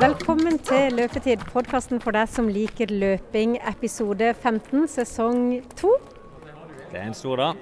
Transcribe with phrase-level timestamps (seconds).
[0.00, 5.40] Velkommen til Løpetid, podkasten for deg som liker løping, episode 15, sesong
[5.76, 5.90] 2.
[6.88, 7.58] Det er en stor dag.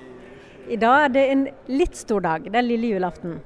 [0.71, 2.45] I dag er det en litt stor dag.
[2.47, 3.41] Det er lille julaften.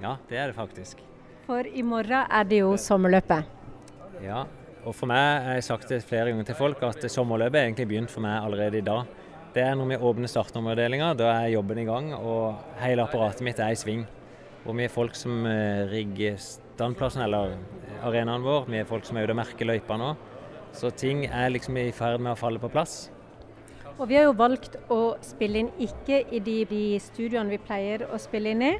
[0.00, 1.02] Ja, det er det faktisk.
[1.44, 3.50] For i morgen er det jo sommerløpet.
[4.24, 4.46] Ja,
[4.80, 7.88] og for meg har jeg sagt det flere ganger til folk at sommerløpet er egentlig
[7.90, 9.10] begynt for meg allerede i dag.
[9.52, 13.60] Det er når vi åpner startnummerdelinga, da er jobben i gang og hele apparatet mitt
[13.60, 14.08] er i sving.
[14.64, 16.40] Og vi er folk som eh, rigger
[16.78, 17.56] standplassen eller
[18.06, 20.12] arenaen vår, er folk som er ute og merker løypa nå.
[20.76, 23.08] Så ting er liksom i ferd med å falle på plass.
[23.98, 28.04] Og vi har jo valgt å spille inn ikke i de, de studioene vi pleier
[28.06, 28.74] å spille inn i,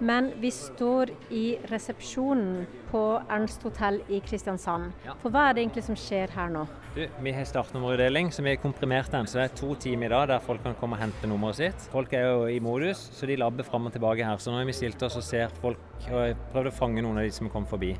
[0.00, 4.94] men vi står i resepsjonen på Ernst hotell i Kristiansand.
[5.20, 6.64] For hva er det egentlig som skjer her nå?
[6.94, 9.26] Du, vi har startnummerutdeling, så vi har komprimert den.
[9.26, 11.86] Så det er to timer i dag der folk kan komme og hente nummeret sitt.
[11.88, 14.36] Folk er jo i modus, så de labber fram og tilbake her.
[14.36, 17.24] Så nå har vi stilt oss og ser folk, og prøvd å fange noen av
[17.24, 17.94] de som kom forbi.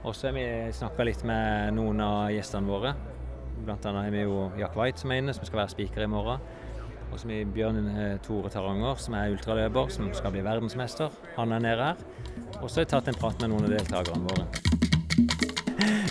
[0.00, 2.94] Og så har vi snakka litt med noen av gjestene våre.
[3.66, 6.10] Blant annet har vi jo Jack White som er inne, som skal være spiker i
[6.16, 6.40] morgen.
[7.12, 11.12] Og så har vi Bjørn eh, Tore Taranger, som er ultraløper, som skal bli verdensmester.
[11.36, 12.00] Han er nede her.
[12.62, 14.48] Og så har jeg tatt en prat med noen av deltakerne våre.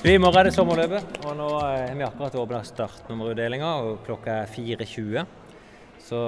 [0.02, 4.40] I morgen er det sommerløpet, og nå eh, har vi akkurat åpna startnummerutdelinga, og klokka
[4.42, 5.28] er 4.20.
[6.02, 6.22] Så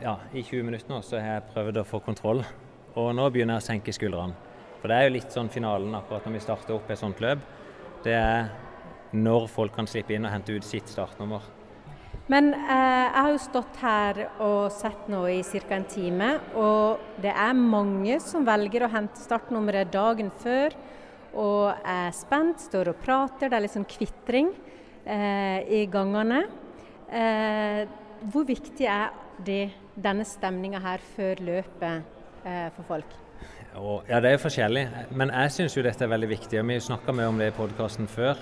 [0.00, 2.40] ja, i 20 minutter nå så har jeg prøvd å få kontroll,
[2.96, 4.32] og nå begynner jeg å senke skuldrene.
[4.80, 7.42] For det er jo litt sånn finalen akkurat når vi starter opp et sånt løp.
[8.06, 8.48] Det er
[9.12, 11.44] når folk kan slippe inn og hente ut sitt startnummer.
[12.32, 15.76] Men eh, jeg har jo stått her og sett nå i ca.
[15.76, 20.72] en time, og det er mange som velger å hente startnummeret dagen før
[21.38, 23.48] og er spent, står og prater.
[23.48, 24.50] Det er litt sånn kvitring
[25.04, 26.44] eh, i gangene.
[27.10, 27.84] Eh,
[28.30, 29.10] hvor viktig er
[29.44, 29.70] det,
[30.00, 33.16] denne stemninga her før løpet eh, for folk?
[33.78, 34.82] Og, ja, det er forskjellig,
[35.14, 36.58] men jeg syns jo dette er veldig viktig.
[36.58, 38.40] og Vi snakka mye om det i podkasten før.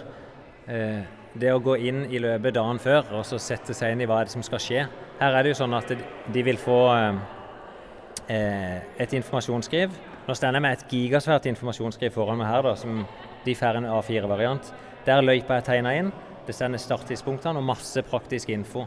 [0.69, 1.03] Eh,
[1.39, 4.23] det å gå inn i løpet dagen før og så sette seg inn i hva
[4.23, 4.87] er det som skal skje.
[5.21, 5.93] Her er det jo sånn at
[6.33, 9.93] de vil få eh, et informasjonsskriv.
[10.29, 12.99] Nå står jeg med et gigasvært informasjonsskriv foran meg her, da, som
[13.47, 14.67] de får en A4-variant.
[15.07, 16.11] Der løypa er tegna inn.
[16.45, 18.83] Det står starttidspunktene og masse praktisk info.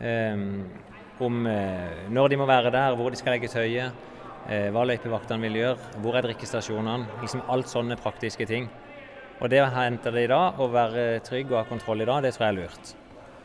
[0.00, 0.62] Um,
[1.20, 3.92] om uh, når de må være der, hvor de skal legge tøyet,
[4.46, 7.18] uh, hva løypevaktene vil gjøre, hvor er drikkestasjonene.
[7.20, 8.70] Liksom alt sånne praktiske ting.
[9.42, 12.22] Og det å hente det i dag og være trygg og ha kontroll i dag,
[12.24, 12.94] det tror jeg er lurt.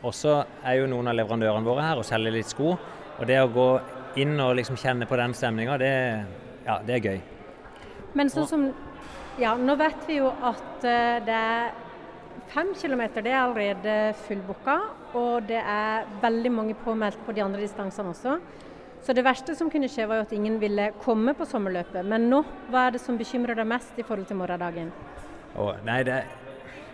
[0.00, 2.72] Og så er jo noen av leverandørene våre her og selger litt sko.
[3.18, 3.68] Og det å gå
[4.24, 5.92] inn og liksom kjenne på den stemninga, det,
[6.66, 7.20] ja, det er gøy.
[8.18, 8.72] Men sånn som
[9.40, 11.70] Ja, nå vet vi jo at eh, det er
[12.52, 13.94] fem kilometer, det er allerede
[14.26, 14.74] fullbooka.
[15.16, 18.36] Og det er veldig mange påmeldt på de andre distansene også.
[19.02, 22.04] Så det verste som kunne skje, var jo at ingen ville komme på sommerløpet.
[22.06, 24.92] Men nå, hva er det som bekymrer deg mest i forhold til morgendagen?
[25.58, 26.20] Oh, nei, det,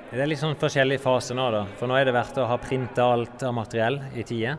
[0.08, 1.66] det er litt sånn forskjellig fase nå, da.
[1.76, 4.56] For nå er det verdt å ha printa alt av materiell i tide.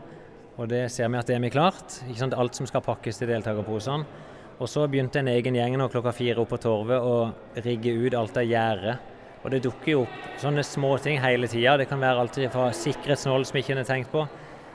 [0.60, 2.02] Og det ser vi at det er vi klart.
[2.06, 2.36] Ikke sant?
[2.38, 4.28] Alt som skal pakkes til deltakerposene.
[4.60, 7.32] Og så begynte en egen gjeng nå klokka fire opp på Torvet å
[7.64, 8.98] rigge ut alt av gjerde.
[9.40, 11.78] Og det dukker jo opp sånne småting hele tida.
[11.80, 14.26] Det kan være alltid fra sikkerhetsnål som vi ikke har tenkt på.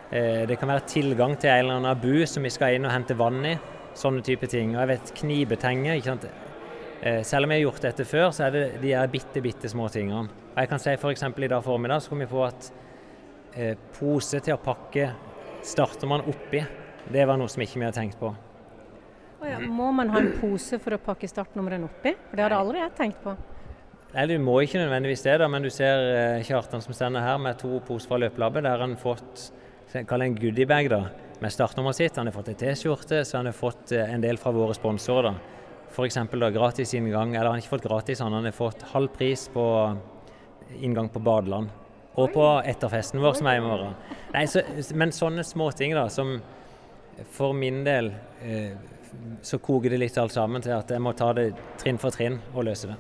[0.09, 2.95] Eh, det kan være tilgang til en eller annen bu som vi skal inn og
[2.95, 3.59] hente vann i.
[3.95, 4.73] Sånne type ting.
[4.73, 5.99] Og jeg vet knibetenge.
[5.99, 6.25] ikke sant?
[7.03, 9.69] Eh, selv om jeg har gjort dette før, så er det de her bitte, bitte
[9.69, 10.33] små tingene.
[10.55, 11.27] Og jeg kan si f.eks.
[11.29, 12.73] i dag formiddag så kom vi på at
[13.53, 15.11] eh, pose til å pakke
[15.61, 16.65] starter man oppi.
[17.05, 18.33] Det var noe som ikke vi hadde tenkt på.
[19.45, 22.15] Å ja, må man ha en pose for å pakke startnummeret oppi?
[22.31, 23.35] For det hadde aldri jeg tenkt på.
[24.15, 27.37] Nei, Du må ikke nødvendigvis det, da, men du ser eh, Kjartan som stender her
[27.43, 28.65] med to poser fra løpelabbet.
[28.65, 29.51] Der har han fått
[30.09, 31.03] kall en goodiebag da,
[31.45, 32.17] med startnummeret sitt.
[32.17, 35.29] Han har fått en T-skjorte, så han har fått eh, en del fra våre sponsorer.
[35.29, 35.61] da.
[35.93, 36.19] F.eks.
[36.57, 39.67] gratis inngang, eller han har ikke fått gratis, han har fått halv pris på
[40.81, 41.69] inngang på badeland.
[42.17, 43.95] Og på etterfesten vår som er i morgen.
[44.33, 44.65] Nei, så,
[44.97, 46.39] men sånne småting da, som
[47.35, 48.73] for min del eh,
[49.43, 51.51] så koker det litt alt sammen til at jeg må ta det
[51.81, 52.97] trinn for trinn og løse det.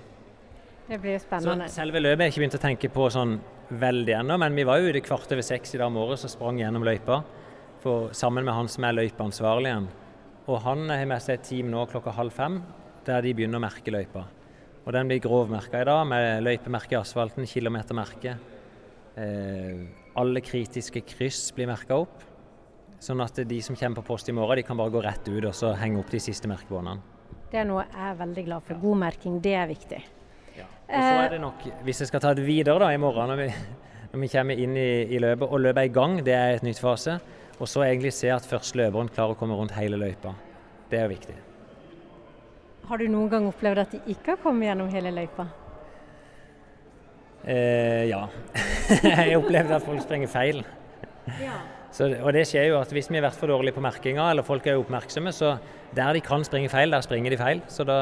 [0.88, 1.68] Det blir Så spennende.
[1.72, 3.38] selve løpet har jeg ikke begynt å tenke på sånn
[3.70, 6.58] veldig ennå, men vi var jo ute kvart over seks i dag morges og sprang
[6.60, 7.22] gjennom løypa
[7.80, 9.88] for, sammen med han som er løypeansvarlig igjen.
[10.46, 12.62] Og han har med seg et team nå klokka halv fem,
[13.06, 14.26] der de begynner å merke løypa.
[14.84, 18.36] Og den blir grovmerka i dag, med løypemerke i asfalten, kilometermerke.
[19.16, 19.86] Eh,
[20.20, 22.20] alle kritiske kryss blir merka opp.
[23.04, 25.44] Sånn at de som kommer på post i morgen, de kan bare gå rett ut
[25.44, 27.02] og så henge opp de siste merkebåndene.
[27.52, 28.80] Det er noe jeg er veldig glad for.
[28.80, 30.00] God merking, det er viktig.
[30.84, 33.40] Og så er det nok, Hvis jeg skal ta det videre da i morgen, når
[33.40, 33.48] vi,
[34.12, 36.66] når vi kommer inn i, i løpet, og løpet er i gang, det er et
[36.66, 37.18] nytt fase.
[37.58, 40.34] Og så egentlig se at først løperen klarer å komme rundt hele løypa.
[40.90, 41.36] Det er viktig.
[42.88, 45.46] Har du noen gang opplevd at de ikke har kommet gjennom hele løypa?
[47.44, 48.26] Eh, ja.
[49.04, 50.64] jeg har opplevd at folk springer feil.
[51.40, 51.62] Ja.
[51.94, 54.46] Så, og det skjer jo at Hvis vi har vært for dårlige på merkinga, eller
[54.46, 55.54] folk er oppmerksomme, så
[55.94, 57.60] der de kan springe feil, der springer de feil.
[57.70, 57.98] Så da,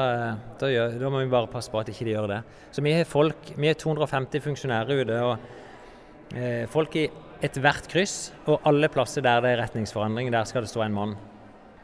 [0.57, 2.39] da, gjør, da må vi bare passe på at ikke de gjør det.
[2.73, 5.19] Så vi har folk, vi har 250 funksjonærer ute.
[5.21, 7.05] og eh, Folk i
[7.43, 11.15] ethvert kryss, og alle plasser der det er retningsforandring, der skal det stå en mann.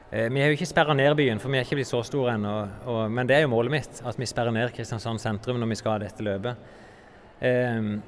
[0.09, 2.39] Eh, vi har jo ikke sperra ned byen, for vi er ikke blitt så store
[2.39, 2.55] ennå.
[3.13, 5.99] Men det er jo målet mitt, at vi sperrer ned Kristiansand sentrum når vi skal
[5.99, 6.71] ha dette løpet.
[7.37, 7.99] Eh,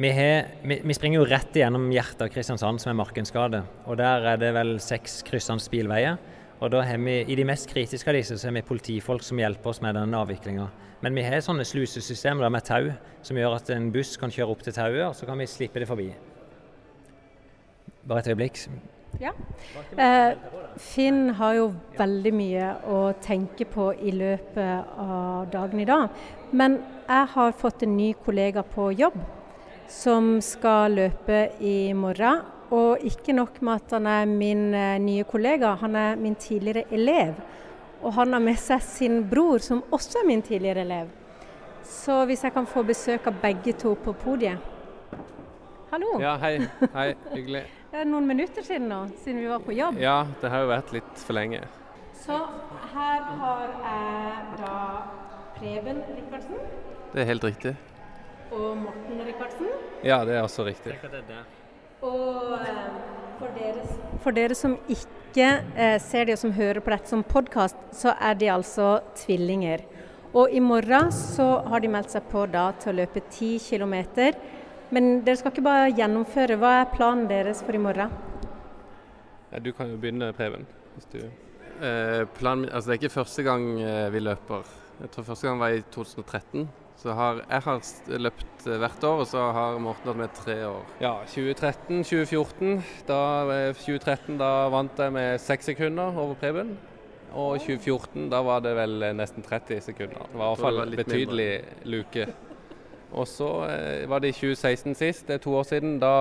[0.00, 3.58] vi, har, vi, vi, springer jo rett igjennom hjertet av Kristiansand, som er Markenskade.
[3.84, 6.16] Og Der er det vel seks kryssende bilveier.
[6.60, 9.40] Og da har vi, I de mest kritiske av disse så har vi politifolk som
[9.40, 10.70] hjelper oss med den avviklinga.
[11.04, 12.88] Men vi har sånne slusesystemer med tau
[13.24, 15.80] som gjør at en buss kan kjøre opp til tauet, og så kan vi slippe
[15.80, 16.08] det forbi.
[18.08, 18.62] Bare et øyeblikk.
[19.20, 19.34] Ja.
[20.00, 20.32] Eh,
[20.80, 21.66] Finn har jo
[21.98, 26.08] veldig mye å tenke på i løpet av dagen i dag.
[26.56, 29.20] Men jeg har fått en ny kollega på jobb
[29.90, 32.44] som skal løpe i morgen.
[32.70, 36.84] Og ikke nok med at han er min eh, nye kollega, han er min tidligere
[36.94, 37.34] elev.
[38.00, 41.10] Og han har med seg sin bror, som også er min tidligere elev.
[41.82, 44.62] Så hvis jeg kan få besøk av begge to på podiet.
[45.90, 46.14] Hallo.
[46.22, 46.54] Ja, hei.
[46.94, 47.66] Hei, hyggelig.
[47.90, 49.96] Det er noen minutter siden nå, siden vi var på jobb.
[49.98, 51.64] Ja, det har jo vært litt for lenge.
[52.22, 52.36] Så
[52.92, 54.76] her har jeg da
[55.56, 56.62] Preben Rikardsen.
[57.10, 57.74] Det er helt riktig.
[58.50, 59.70] Og Morten Rikardsen.
[60.04, 60.96] Ja, det er også riktig.
[62.02, 62.84] Og eh,
[63.38, 63.86] for dere,
[64.24, 68.14] for dere som ikke eh, ser det og som hører på dette som podkast, så
[68.18, 69.86] er de altså tvillinger.
[70.30, 73.96] Og i morgen så har de meldt seg på da til å løpe 10 km
[74.90, 76.56] men dere skal ikke bare gjennomføre.
[76.58, 78.10] Hva er planen deres for i morgen?
[79.52, 80.66] Ja, du kan jo begynne, Preben.
[81.12, 81.22] Du...
[81.80, 84.66] Eh, planen, altså det er ikke første gang eh, vi løper.
[85.00, 86.66] Jeg tror første gang var i 2013.
[87.00, 87.80] Så har, jeg har
[88.20, 90.82] løpt eh, hvert år, og så har Morten hatt med tre år.
[91.00, 92.82] Ja, 2013, 2014.
[93.08, 93.20] Da,
[93.80, 96.74] 2013 da vant jeg med seks sekunder over Preben.
[97.30, 100.28] Og 2014 da var det vel nesten 30 sekunder.
[100.28, 101.50] Det var i hvert fall betydelig
[101.88, 102.26] luke.
[103.10, 105.98] Og så eh, var det i 2016 sist, det er to år siden.
[106.02, 106.14] Da,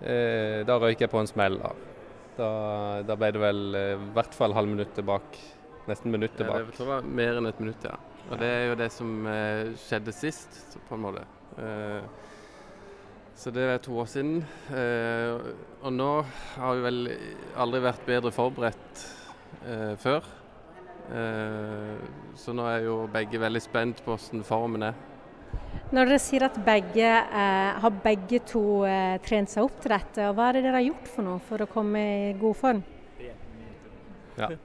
[0.00, 1.58] eh, da røyk jeg på en smell.
[1.60, 1.72] Da,
[2.38, 2.50] da,
[3.08, 5.40] da ble det vel eh, i hvert fall halv minutt bak.
[5.90, 6.62] Nesten minuttet bak.
[6.62, 7.98] Ja, det var mer enn et minutt, ja.
[8.30, 11.24] Og det er jo det som eh, skjedde sist, på en måte.
[11.58, 12.02] Eh,
[13.40, 14.44] så det er to år siden.
[14.70, 15.50] Eh,
[15.82, 16.10] og nå
[16.56, 17.00] har vi vel
[17.58, 19.06] aldri vært bedre forberedt
[20.00, 20.24] før.
[22.38, 24.94] så nå er jo begge veldig spent på hvordan formen er.
[25.90, 30.28] Når dere sier at begge eh, har begge to eh, trent seg opp til dette,
[30.36, 32.82] hva er det dere har gjort for noe for å komme i god form?
[34.38, 34.52] Ja.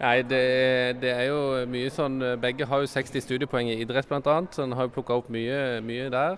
[0.00, 0.40] Nei, det,
[1.00, 4.74] det, er jo mye sånn Begge har jo 60 studiepoeng i idrett bl.a., så en
[4.74, 6.36] har jo plukka opp mye, mye der.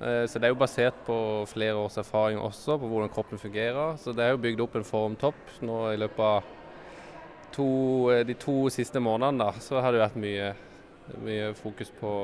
[0.00, 1.18] Eh, så det er jo basert på
[1.50, 3.96] flere års erfaring også, på hvordan kroppen fungerer.
[4.02, 6.52] Så det er jo bygd opp en formtopp nå i løpet av
[7.54, 7.70] to,
[8.14, 9.46] eh, de to siste månedene.
[9.46, 10.52] da, Så har det vært mye,
[11.22, 12.14] mye fokus på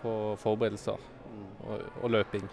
[0.00, 0.96] på forberedelser
[1.68, 2.48] og, og løping.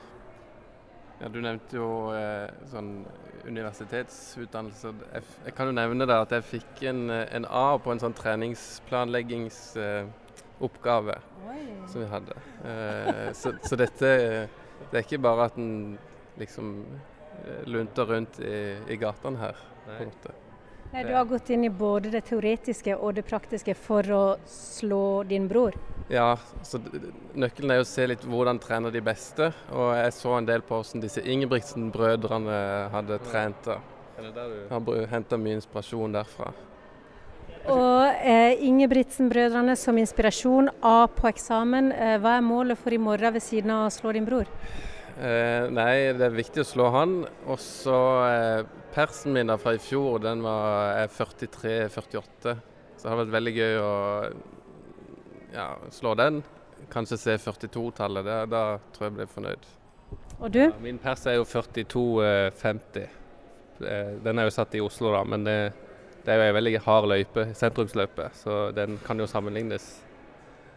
[1.20, 3.06] Ja, Du nevnte jo eh, sånn
[3.48, 4.92] universitetsutdannelse.
[5.14, 8.18] Jeg, jeg, kan jo nevne da at jeg fikk en, en A på en sånn
[8.18, 11.22] treningsplanleggingsoppgave eh,
[11.90, 12.36] som vi hadde.
[12.70, 14.08] Eh, så, så, dette
[14.92, 15.98] det er ikke bare at en
[16.38, 16.66] liksom
[17.42, 19.56] eh, lunter rundt i, i gatene her.
[19.88, 20.32] på en måte.
[21.06, 25.46] Du har gått inn i både det teoretiske og det praktiske for å slå din
[25.50, 25.76] bror?
[26.10, 26.32] Ja,
[26.66, 26.80] så
[27.38, 29.52] nøkkelen er å se litt hvordan trener de beste.
[29.70, 32.58] Og jeg så en del på hvordan disse Ingebrigtsen-brødrene
[32.96, 33.70] hadde trent.
[34.18, 34.34] Jeg
[34.72, 36.50] har henta mye inspirasjon derfra.
[37.68, 41.92] Og eh, Ingebrigtsen-brødrene som inspirasjon, A på eksamen.
[41.94, 44.50] Eh, hva er målet for i morgen ved siden av å slå din bror?
[45.18, 47.16] Eh, nei, det er viktig å slå han.
[47.50, 52.54] Og så eh, Persen min fra i fjor, den var 43-48.
[52.98, 53.96] Så det har vært veldig gøy å
[55.54, 56.42] ja, slå den.
[56.94, 58.30] Kanskje se 42-tallet.
[58.50, 59.68] Da tror jeg jeg blir fornøyd.
[60.38, 60.62] Og du?
[60.68, 63.08] Ja, min pers er jo 42-50.
[63.82, 65.58] Eh, den er jo satt i Oslo, da, men det,
[66.26, 69.86] det er jo en veldig hard løype, sentrumsløype, så den kan jo sammenlignes.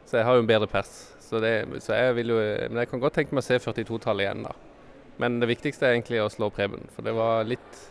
[0.08, 0.92] Så jeg har jo en bedre pers.
[1.30, 1.52] Så, det,
[1.84, 2.38] så jeg vil jo
[2.72, 4.54] Men jeg kan godt tenke meg å se 42-tallet igjen, da.
[5.22, 6.88] Men det viktigste er egentlig å slå Preben.
[6.94, 7.82] For det var litt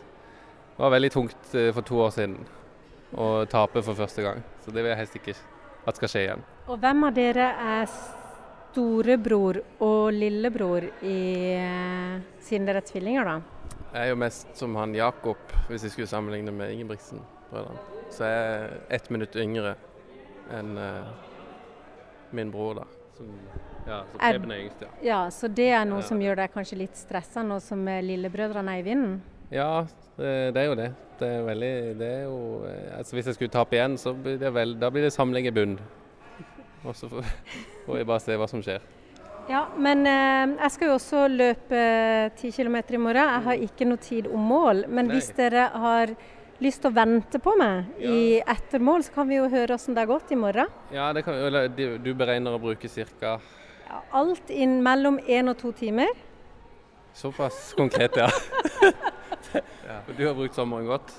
[0.73, 2.35] Det var veldig tungt eh, for to år siden
[3.15, 4.43] å tape for første gang.
[4.63, 5.37] Så det vil jeg helst ikke
[5.87, 6.43] at skal skje igjen.
[6.69, 11.21] Og hvem av dere er storebror og lillebror i,
[11.55, 13.39] eh, siden dere er tvillinger, da?
[13.89, 17.81] Jeg er jo mest som han Jakob, hvis jeg skulle sammenligne med Ingebrigtsen-brødrene.
[18.13, 19.73] Så jeg er ett minutt yngre
[20.53, 21.09] enn uh,
[22.31, 22.98] min bror, da.
[23.19, 23.29] Som,
[23.89, 24.89] Ja, så Preben er yngst, ja.
[25.03, 26.07] Ja, Så det er noe Ja.
[26.07, 29.15] som gjør deg kanskje litt stressa nå som eh, lillebrødrene er i vinden?
[29.51, 29.85] Ja,
[30.17, 30.89] det, det er jo det.
[31.19, 32.37] Det er veldig Det er jo
[32.69, 35.47] eh, Altså hvis jeg skulle tape igjen, så blir det vel Da blir det samling
[35.49, 35.73] i bunn.
[36.85, 37.25] Og så får,
[37.85, 38.79] får vi bare se hva som skjer.
[39.49, 41.79] Ja, men eh, jeg skal jo også løpe
[42.37, 43.31] 10 km i morgen.
[43.33, 44.85] Jeg har ikke noe tid om mål.
[44.87, 45.15] Men Nei.
[45.17, 46.13] hvis dere har
[46.61, 49.95] lyst til å vente på meg i etter mål, så kan vi jo høre hvordan
[49.95, 50.67] det har gått i morgen.
[50.91, 52.89] Ja, det kan Eller du beregner å bruke
[53.19, 53.39] ca.
[53.89, 56.07] Ja, alt inn mellom én og to timer.
[57.13, 58.27] Såpass konkret, ja.
[59.87, 60.01] ja.
[60.17, 61.13] Du har brukt sommeren godt?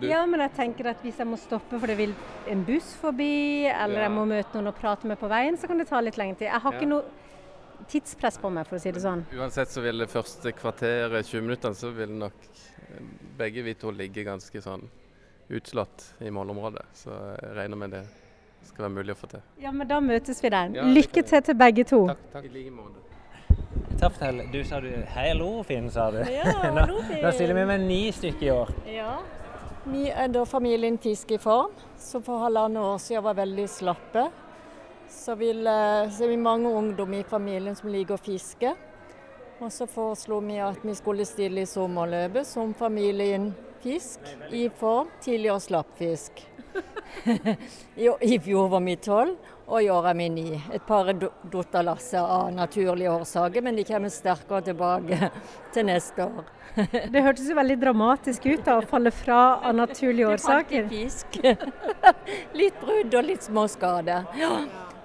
[0.00, 2.14] Du- Ja, men jeg tenker at hvis jeg må stoppe for det vil
[2.48, 4.06] en buss forbi, eller Ja.
[4.08, 6.38] jeg må møte noen og prate med på veien, så kan det ta litt lengre
[6.38, 6.48] tid.
[6.48, 6.78] Jeg har Ja.
[6.78, 7.04] ikke noe
[7.88, 9.24] tidspress på meg, for å si det sånn.
[9.34, 12.32] Uansett så vil det første kvarteret, 20 minuttene, så vil det nok
[13.38, 14.86] begge vi to ligger ganske sånn
[15.50, 16.86] utslått i målområdet.
[16.94, 18.04] Så jeg regner med det
[18.68, 19.44] skal være mulig å få til.
[19.62, 20.74] Ja, men da møtes vi der.
[20.76, 22.04] Ja, Lykke til til begge to.
[22.12, 22.26] Takk.
[22.34, 22.48] takk.
[22.50, 23.06] I like måte.
[24.00, 26.20] Taftel, du sa du Hei, Lorfinn, sa du.
[26.24, 27.22] Ja, nå, Lorfinn.
[27.24, 28.72] nå stiller vi med ni stykker i år.
[28.88, 29.14] Ja.
[29.84, 34.26] Vi er da familien Fisk i form, som for halvannet år siden var veldig slappe.
[35.10, 38.74] Så, vil, eh, så er vi mange ungdom i familien som liker å fiske.
[39.60, 43.50] Og så foreslo vi at vi skulle stille i sommerløpet som familien
[43.80, 44.20] Fisk
[44.52, 46.42] i form, tidligere slappfisk.
[48.20, 50.44] I, fjor var vi tolv, og i år er vi ni.
[50.76, 55.30] Et par er datt av lasset av naturlige årsaker, men de kommer sterkere tilbake
[55.72, 56.52] til neste år.
[57.14, 60.86] Det hørtes jo veldig dramatisk ut da, å falle fra av naturlige årsaker.
[60.92, 61.40] Fisk.
[62.60, 64.28] litt brudd og litt små skader.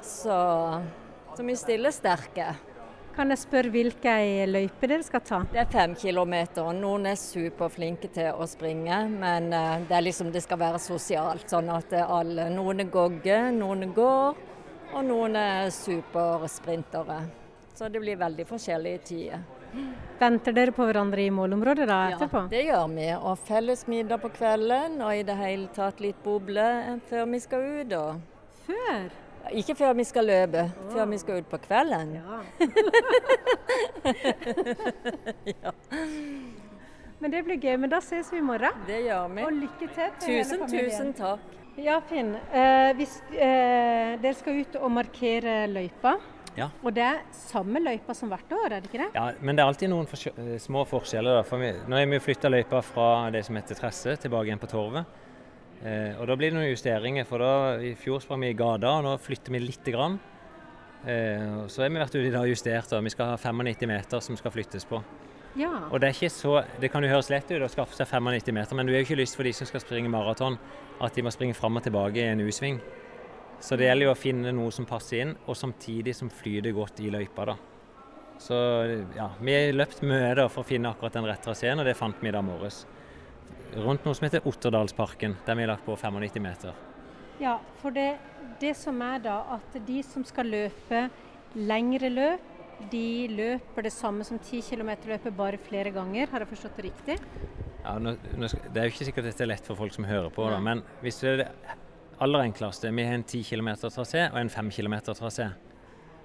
[0.03, 0.37] Så,
[1.31, 2.51] så vi stiller sterke.
[3.15, 4.13] Kan jeg spørre hvilke
[4.49, 5.37] løyper dere skal ta?
[5.47, 6.67] Det er fem kilometer.
[6.75, 11.47] Noen er superflinke til å springe, men eh, det, liksom, det skal være sosialt.
[11.47, 14.43] Sånn at eh, alle Noen er gogger, noen går,
[14.91, 17.21] og noen er supersprintere.
[17.75, 19.47] Så det blir veldig forskjellige tider.
[20.19, 22.45] Venter dere på hverandre i målområdet da etterpå?
[22.45, 23.09] Ja, det gjør vi.
[23.15, 26.67] Og felles middag på kvelden, og i det hele tatt litt boble
[27.07, 27.95] før vi skal ut.
[27.95, 29.07] Og Før?
[29.53, 32.15] Ikke før vi skal løpe, før vi skal ut på kvelden.
[35.45, 35.71] Ja.
[37.19, 37.75] Men det blir gøy.
[37.79, 38.81] Men da ses vi i morgen.
[38.87, 39.43] Det gjør vi.
[39.47, 40.89] Og lykke til til hele Tusen, familien.
[40.91, 41.39] tusen takk.
[41.81, 42.33] Ja, Finn.
[42.55, 46.15] Eh, hvis eh, dere skal ut og markere løypa,
[46.55, 46.69] Ja.
[46.83, 49.09] og det er samme løypa som hvert år, er det ikke det?
[49.15, 51.41] Ja, men det er alltid noen forskjell- eh, små forskjeller.
[51.41, 51.43] Da.
[51.43, 54.67] For vi, nå har vi flytta løypa fra det som heter Tresse, tilbake igjen på
[54.71, 55.05] Torvet.
[55.85, 57.25] Eh, og Da blir det noen justeringer.
[57.25, 60.19] for da I fjor sprang vi i gata, og nå flytter vi lite grann.
[61.05, 62.91] Eh, og så har vi vært ute i dag og justert.
[62.93, 65.03] og Vi skal ha 95 meter som skal flyttes på.
[65.55, 65.87] Ja.
[65.91, 68.51] Og Det er ikke så, det kan jo høres lett ut å skaffe seg 95
[68.53, 70.57] meter, men du har jo ikke lyst for de som skal springe maraton,
[70.99, 72.81] at de må springe fram og tilbake i en U-sving.
[73.61, 76.99] Så det gjelder jo å finne noe som passer inn, og samtidig som flyter godt
[76.99, 77.45] i løypa.
[77.45, 77.55] da.
[78.37, 78.57] Så
[79.15, 81.95] ja, vi har løpt mye da for å finne akkurat den rette traseen, og det
[81.95, 82.85] fant vi i dag morges.
[83.75, 86.75] Rundt noe som heter Otterdalsparken, der vi har lagt på 95 meter.
[87.41, 88.15] Ja, for det,
[88.61, 91.07] det som er da at de som skal løpe
[91.55, 92.51] lengre løp,
[92.91, 96.27] de løper det samme som 10 km-løpet, bare flere ganger.
[96.31, 97.17] Har jeg forstått det riktig?
[97.83, 100.31] Ja, nå, nå det er jo ikke sikkert dette er lett for folk som hører
[100.33, 101.49] på, da, men hvis det er det
[102.23, 105.49] aller enkleste Vi har en 10 km trasé og en 5 km trasé.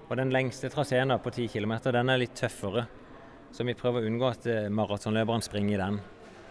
[0.07, 2.87] Og den lengste traseen da, på 10 km den er litt tøffere.
[3.51, 5.99] Så vi prøver å unngå at maratonløperen springer i den.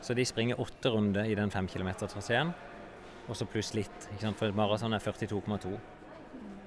[0.01, 2.55] Så de springer åtte runder i den 5 km traseen,
[3.29, 4.09] og så pluss litt.
[4.39, 5.75] For maraton er 42,2.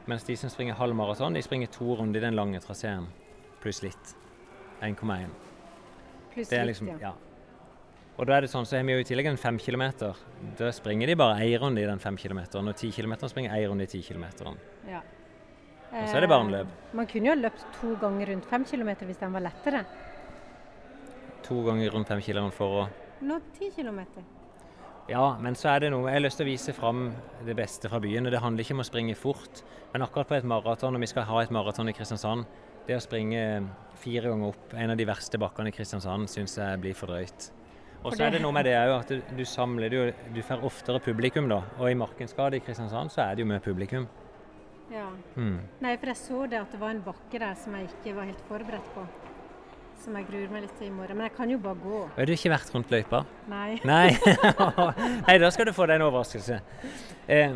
[0.08, 3.08] Mens de som springer halv maraton, de springer to runder i den lange traseen,
[3.64, 4.16] pluss litt.
[4.82, 5.32] 1,1.
[6.34, 7.14] Pluss litt, liksom, ja.
[8.14, 10.18] Og da er det sånn, så har vi jo i tillegg en fem kilometer.
[10.60, 13.72] Da springer de bare én runde i den fem km, og ti kilometer springer én
[13.72, 14.26] runde i ti km.
[14.88, 15.02] ja.
[15.94, 16.66] Og så er det barneløp.
[16.66, 16.94] løp.
[16.98, 19.86] Man kunne jo løpt to ganger rundt 5 km hvis den var lettere.
[21.44, 22.88] To ganger rundt fem kilometer for å
[23.24, 24.00] Nå 10 km.
[25.08, 27.10] Ja, men så er det noe Jeg har lyst til å vise fram
[27.46, 28.26] det beste fra byen.
[28.28, 31.08] og Det handler ikke om å springe fort, men akkurat på et maraton, og vi
[31.12, 32.46] skal ha et maraton i Kristiansand,
[32.88, 33.68] det å springe
[34.00, 37.52] fire ganger opp en av de verste bakkene i Kristiansand syns jeg blir for drøyt.
[38.04, 40.62] Og så er det- noe med det òg at du, du samler jo Du får
[40.64, 41.64] oftere publikum, da.
[41.80, 44.08] Og i Markensgade i Kristiansand så er det jo mye publikum.
[44.92, 45.10] Ja.
[45.38, 45.60] Mm.
[45.82, 48.26] Nei, for jeg så det at det var en bakke der som jeg ikke var
[48.26, 49.08] helt forberedt på.
[50.04, 51.16] Som jeg gruer meg litt til i morgen.
[51.16, 52.00] Men jeg kan jo bare gå.
[52.18, 53.22] Har du ikke vært rundt løypa?
[53.48, 53.78] Nei.
[53.88, 54.10] Nei.
[55.30, 56.58] Nei, da skal du få deg en overraskelse.
[57.32, 57.54] Eh,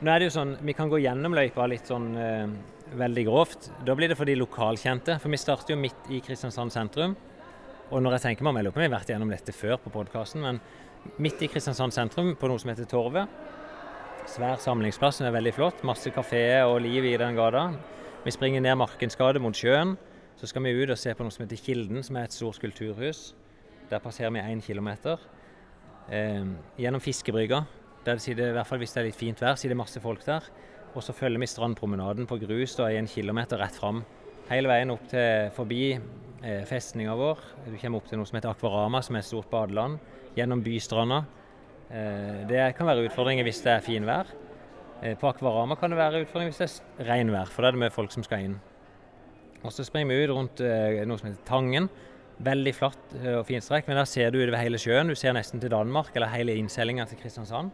[0.00, 2.54] nå er det jo sånn, Vi kan gå gjennom løypa litt sånn eh,
[2.96, 3.68] veldig grovt.
[3.84, 5.18] Da blir det for de lokalkjente.
[5.20, 7.12] For vi starter jo midt i Kristiansand sentrum.
[7.92, 9.52] Og når jeg tenker meg om, jeg lurer på om vi har vært gjennom dette
[9.52, 10.62] før på podkasten, men
[11.20, 13.28] midt i Kristiansand sentrum på noe som heter Torvet.
[14.32, 15.84] Svær samlingsplass, den er veldig flott.
[15.84, 17.66] Masse kafeer og liv i den gata.
[18.24, 19.98] Vi springer ned Markensgade mot sjøen.
[20.40, 22.58] Så skal vi ut og se på noe som heter Kilden, som er et stort
[22.62, 23.34] kulturhus.
[23.90, 25.20] Der passerer vi én kilometer.
[26.10, 26.44] Eh,
[26.78, 27.64] gjennom fiskebrygga.
[28.04, 30.24] Der det sitter, i hvert fall hvis det er litt fint vær, sitter masse folk
[30.26, 30.48] der.
[30.94, 34.02] Og så følger vi strandpromenaden på grus da, i en kilometer rett fram.
[34.50, 37.44] Hele veien opp til forbi eh, festninga vår.
[37.68, 40.00] Du kommer opp til noe som heter Akvarama, som er et stort badeland.
[40.36, 41.22] Gjennom bystranda.
[41.92, 44.34] Eh, det kan være utfordringer hvis det er finvær.
[45.02, 46.68] Eh, på Akvarama kan det være utfordringer hvis det
[47.04, 48.60] er regnvær, for da er det mye folk som skal inn.
[49.62, 51.88] Og så springer vi ut rundt eh, noe som heter Tangen.
[52.42, 55.10] Veldig flatt eh, og fint strekk, men der ser du utover hele sjøen.
[55.12, 57.70] Du ser nesten til Danmark, eller hele innseilinga til Kristiansand.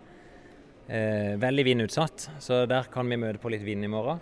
[0.88, 4.20] Eh, veldig vindutsatt, så der kan vi møte på litt vind i morgen.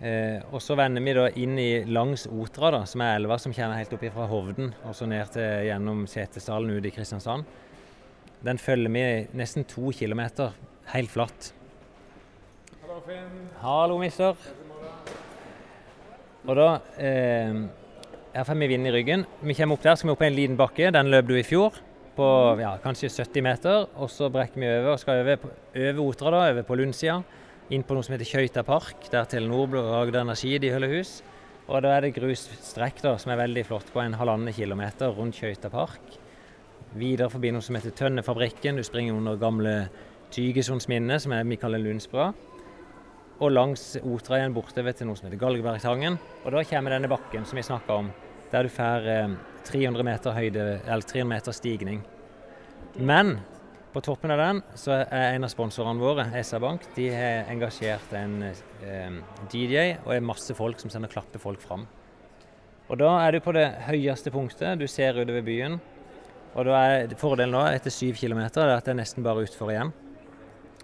[0.00, 3.52] Eh, og så vender vi da inn i langs Otra, da, som er elva som
[3.52, 7.44] kommer helt opp fra Hovden og så ned til gjennom Setesdalen ut i Kristiansand.
[8.40, 9.04] Den følger vi
[9.36, 10.56] nesten to kilometer
[10.94, 11.52] helt flatt.
[12.80, 13.46] Hallo, Finn.
[13.60, 14.40] Hallo, mister.
[16.48, 17.60] Og da eh,
[18.30, 19.24] Her får vi vind i ryggen.
[19.42, 20.92] Vi kommer opp der, skal vi opp på en liten bakke.
[20.94, 21.74] Den løp du i fjor,
[22.14, 22.26] på
[22.60, 23.88] ja, kanskje 70 meter.
[23.98, 27.18] Og så brekker vi over og skal over, over Otra, da, over på Lundsida.
[27.74, 31.20] Inn på noe som heter Kjøyta park, der Telenor og Agder Energi de holder hus.
[31.70, 35.38] Og da er det grusstrekk da, som er veldig flott, på en halvannen kilometer rundt
[35.38, 36.16] Kjøyta park.
[36.98, 38.78] Videre forbi noe som heter Tønnefabrikken.
[38.78, 39.74] Du springer under gamle
[40.34, 42.30] Tygesunds minne, som er Mikael Lundsbra
[43.40, 46.18] og langs Otra igjen bortover til noe som heter Galgebergtangen.
[46.44, 48.10] Og da kommer denne bakken som vi snakka om,
[48.52, 49.36] der du får eh,
[49.68, 52.02] 300 meter høyde, eller 300 meter stigning.
[53.00, 53.38] Men
[53.94, 58.42] på toppen av den så er en av sponsorene våre, SR-Bank, de har engasjert en
[58.44, 59.16] eh,
[59.50, 61.88] DJ og er masse folk som sender klapper folk fram.
[62.90, 65.78] Og da er du på det høyeste punktet, du ser utover byen.
[66.58, 69.70] Og da er fordelen nå, etter syv kilometer, er at det er nesten bare utfor
[69.70, 69.92] igjen.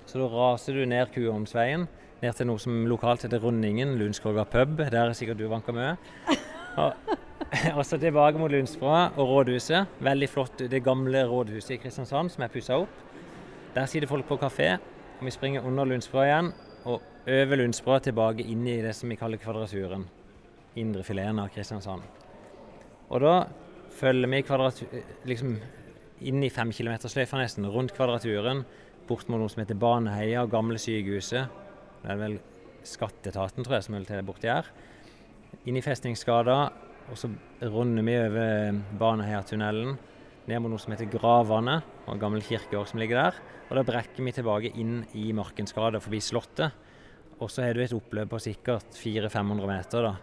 [0.07, 1.89] Så da raser du ned Kuholmsveien
[2.23, 4.79] ned til noe som lokalt heter Rundingen, Lundskorga pub.
[4.81, 5.97] Der er sikkert du vanka mye.
[6.81, 6.93] Og,
[7.89, 9.99] så tilbake mot Lundsbra og rådhuset.
[10.00, 13.02] Veldig flott, det gamle rådhuset i Kristiansand som er pussa opp.
[13.75, 14.79] Der sitter folk på kafé.
[15.19, 16.52] og Vi springer under Lundsbra igjen
[16.85, 20.07] og over Lundsbra tilbake inn i det som vi kaller Kvadraturen.
[20.76, 22.02] Indre fileten av Kristiansand.
[23.09, 23.37] Og da
[23.97, 24.85] følger vi kvadratu
[25.29, 25.57] liksom
[26.26, 28.65] inn i femkilometersløyfa nesten, rundt Kvadraturen,
[29.09, 31.66] bort mot noe som heter Baneheia og gamle sykehuset.
[32.06, 32.36] Det er vel
[32.86, 34.69] Skatteetaten, tror jeg, som holder til borti her.
[35.66, 36.58] Inn i Festningsgata,
[37.10, 37.32] og så
[37.66, 39.97] runder vi over Baneheia-tunnelen.
[40.47, 43.40] Ned mot noe som heter Gravane, og en gammel kirkegård som ligger der.
[43.66, 46.78] Og da brekker vi tilbake inn i Markensgata forbi Slottet.
[47.42, 50.14] Og så har du et oppløp på sikkert 400-500 meter, da.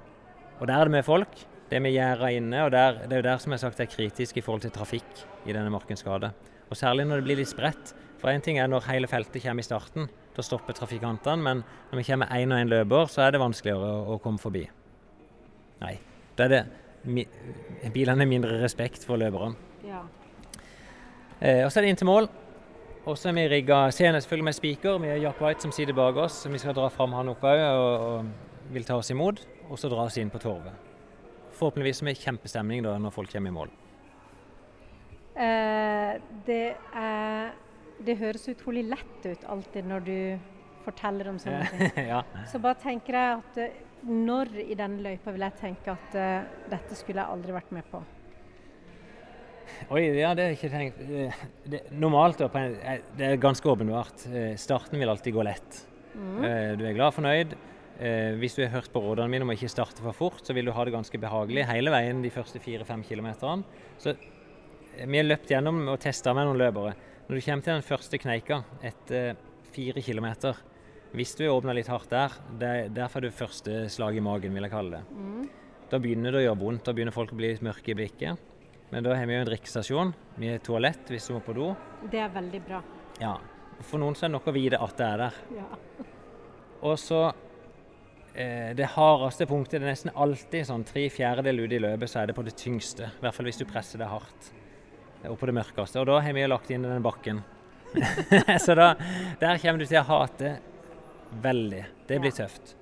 [0.62, 1.36] Og der er det mye folk.
[1.68, 3.84] Det er med gjerda inne, og der, det er jo der som jeg har sagt
[3.84, 6.32] er kritisk i forhold til trafikk i denne Markensgata.
[6.72, 7.92] Og særlig når det blir litt spredt.
[8.24, 10.08] For én ting er når hele feltet kommer i starten.
[10.34, 11.44] Da stopper trafikantene.
[11.44, 14.42] Men når vi kommer én og én løper, så er det vanskeligere å, å komme
[14.42, 14.66] forbi.
[15.84, 15.98] Nei.
[16.38, 16.64] Da er det
[17.06, 17.26] mi,
[17.94, 19.54] bilene mindre respekt for løperne.
[19.86, 20.02] Ja.
[21.40, 22.30] Eh, og så er det inn til mål.
[23.04, 25.00] Og så er vi rigga scenen selvfølgelig med spiker.
[25.04, 26.46] Vi har Jack White som sitter bak oss.
[26.48, 29.44] Vi skal dra fram han oppe òg og, og vil ta oss imot.
[29.70, 30.92] Og så dra oss inn på torvet.
[31.54, 33.74] Forhåpentligvis med kjempestemning da når folk kommer i mål.
[35.34, 36.16] Eh,
[36.48, 37.52] det er
[38.04, 40.18] Det høres utrolig lett ut alltid når du
[40.84, 42.08] forteller om sånne ting.
[42.14, 42.22] ja.
[42.52, 46.50] Så bare tenker jeg at eh, når i denne løypa vil jeg tenke at uh,
[46.72, 48.02] dette skulle jeg aldri vært med på.
[49.96, 51.00] Oi, ja, det har jeg ikke tenkt.
[51.08, 54.26] Eh, Det, normalt det er ganske åpenbart.
[54.60, 55.80] Starten vil alltid gå lett.
[56.14, 56.44] Mm.
[56.78, 57.56] Du er glad og fornøyd.
[58.42, 60.68] Hvis du har hørt på rådene mine om å ikke starte for fort, så vil
[60.68, 63.64] du ha det ganske behagelig hele veien de første fire-fem kilometerne.
[64.02, 64.14] Så
[65.00, 66.94] vi har løpt gjennom og testa med noen løpere.
[67.28, 69.38] Når du kommer til den første kneika etter
[69.74, 70.58] fire kilometer,
[71.14, 74.66] hvis du åpner litt hardt der, det, der får du første slag i magen, vil
[74.66, 75.52] jeg kalle det.
[75.92, 76.88] Da begynner det å gjøre vondt.
[76.88, 78.50] Da begynner folk å bli litt mørke i blikket.
[78.90, 80.14] Men da har vi jo en drikkestasjon.
[80.42, 81.70] Vi har toalett hvis du må på do.
[82.10, 82.82] Det er veldig bra.
[83.22, 83.36] Ja.
[83.86, 85.40] For noen så er det nok å vite at det er der.
[85.54, 85.68] Ja.
[86.84, 87.22] Og så
[88.34, 92.24] eh, Det hardeste punktet det er nesten alltid sånn tre fjerdedeler ute i løpet, så
[92.24, 93.14] er det på det tyngste.
[93.14, 94.50] I hvert fall hvis du presser det hardt.
[95.30, 96.02] Og på det mørkeste.
[96.02, 97.42] Og da har vi lagt inn den bakken.
[98.66, 98.94] så da,
[99.40, 100.56] der kommer du til å hate
[101.44, 101.84] veldig.
[102.10, 102.76] Det blir tøft.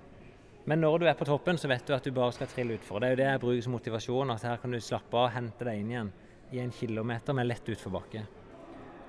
[0.69, 3.01] Men når du er på toppen, så vet du at du bare skal trille utfor.
[3.01, 5.34] Det er jo det jeg bruker som motivasjon, at her kan du slappe av og
[5.36, 6.12] hente deg inn igjen
[6.51, 8.21] i en kilometer med lett utforbakke.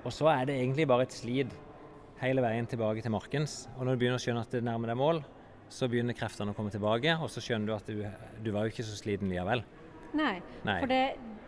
[0.03, 1.53] Og så er det egentlig bare et slid
[2.23, 3.67] hele veien tilbake til markens.
[3.77, 5.21] Og når du begynner å skjønne at det nærmer deg mål,
[5.73, 8.01] så begynner kreftene å komme tilbake, og så skjønner du at du,
[8.45, 9.63] du var jo ikke så sliten likevel.
[10.13, 10.35] Nei,
[10.67, 10.77] Nei.
[10.77, 11.03] for det,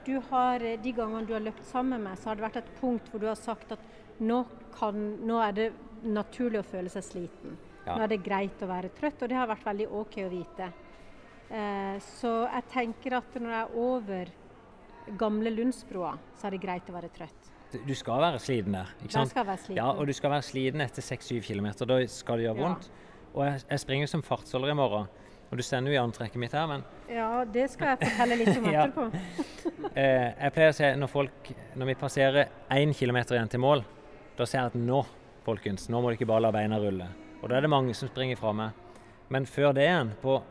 [0.06, 2.72] du har, de gangene du har løpt sammen med meg, så har det vært et
[2.80, 3.80] punkt hvor du har sagt at
[4.22, 4.44] nå,
[4.78, 5.68] kan, nå er det
[6.06, 7.58] naturlig å føle seg sliten.
[7.86, 7.96] Ja.
[7.98, 10.70] Nå er det greit å være trøtt, og det har vært veldig OK å vite.
[11.50, 14.32] Eh, så jeg tenker at når jeg er over
[15.22, 17.52] gamle Lundsbroa, så er det greit å være trøtt.
[17.86, 19.30] Du- skal være sliten der, ikke Jeg sant?
[19.30, 19.76] skal være sliten.
[19.78, 21.86] Ja, og du skal være sliten etter 6-7 km.
[21.86, 22.64] Da skal det gjøre Ja.
[22.70, 22.90] vondt.
[23.36, 25.08] Og jeg, jeg springer som fartsholder i morgen.
[25.52, 28.58] Og du stender jo i antrekket mitt her, men Ja, det skal jeg fortelle litt
[28.58, 29.06] om etterpå.
[30.02, 33.86] eh, jeg pleier å se når folk Når vi passerer 1 km igjen til mål,
[34.36, 35.04] da ser jeg at nå,
[35.46, 37.08] folkens, nå må du ikke bare la beina rulle.
[37.42, 38.74] Og da er det mange som springer fra meg.
[39.30, 40.42] Men før det igjen, på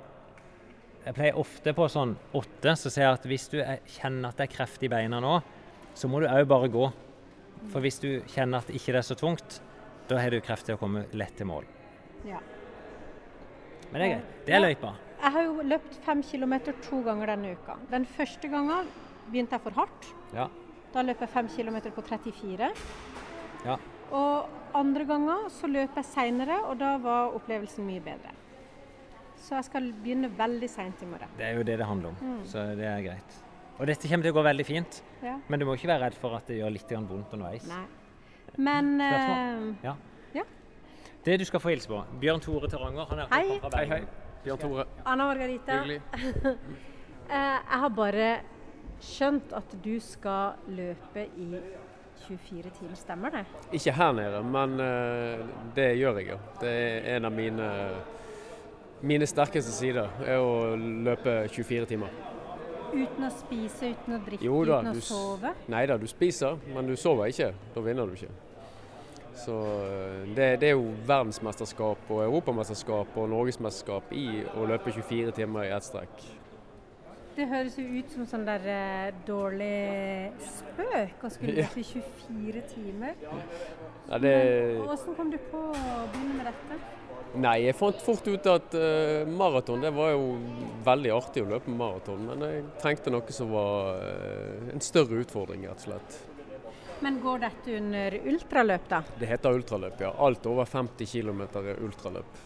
[1.04, 4.38] Jeg pleier ofte på sånn åtte, så ser jeg at hvis du er, kjenner at
[4.38, 5.34] det er kreft i beina nå,
[5.92, 6.86] så må du òg bare gå.
[7.72, 9.58] For hvis du kjenner at ikke det er så tungt,
[10.08, 11.68] da har du kreft til å komme lett til mål.
[12.24, 12.40] Ja.
[13.92, 14.46] Men det er greit.
[14.46, 14.92] Det er løypa.
[15.24, 17.76] Jeg har jo løpt fem kilometer to ganger denne uka.
[17.90, 18.86] Den første gangen
[19.30, 20.08] begynte jeg for hardt.
[20.34, 20.48] Ja.
[20.92, 22.68] Da løp jeg fem kilometer på 34.
[23.64, 23.76] Ja.
[24.12, 28.34] Og andre ganger så løp jeg seinere, og da var opplevelsen mye bedre.
[29.44, 31.28] Så jeg skal begynne veldig seint i morgen.
[31.38, 32.44] Det er jo det det handler om, Mm.
[32.46, 33.34] så det er greit.
[33.78, 35.38] Og dette kommer til å gå veldig fint, Ja.
[35.48, 37.66] men du må ikke være redd for at det gjør litt vondt underveis.
[37.66, 37.84] Nei.
[38.56, 39.94] Men eh,
[41.24, 43.06] Det du skal få hilse på, Bjørn Tore Teranger.
[43.08, 43.58] Han er Hei.
[43.60, 44.00] fra Hei, hei.
[44.44, 44.84] Bjørn Tore.
[45.06, 46.02] Anna Margarita, Hyggelig.
[47.30, 48.28] eh, jeg har bare
[49.00, 51.48] skjønt at du skal løpe i
[52.26, 53.44] 24 timer, stemmer det?
[53.72, 56.38] Ikke her nede, men eh, det gjør jeg, jo.
[56.60, 57.72] Det er en av mine,
[59.02, 62.12] mine sterkeste sider, er å løpe 24 timer.
[62.94, 65.54] Uten å spise, uten å drikke, Jo da, uten å du sove?
[65.72, 67.54] Nei da, du spiser, men du sover ikke.
[67.74, 68.30] Da vinner du ikke.
[69.34, 75.34] Så eh, det, det er jo verdensmesterskap og europamesterskap og norgesmesterskap i å løpe 24
[75.40, 76.26] timer i ett strekk.
[77.34, 79.70] Det høres jo ut som sånn der eh, dårlig
[80.38, 83.16] spøk å skulle løpe i 24 timer.
[83.24, 86.82] Ja, det, Men Hvordan kom du på å begynne med dette?
[87.34, 90.36] nei, jeg fant fort ut at uh, maraton det var jo
[90.86, 95.66] veldig artig å løpe maraton, men jeg trengte noe som var uh, en større utfordring,
[95.66, 96.20] rett og slett.
[97.02, 99.02] Men går dette under ultraløp, da?
[99.18, 100.12] Det heter ultraløp, ja.
[100.26, 102.42] Alt over 50 km er ultraløp.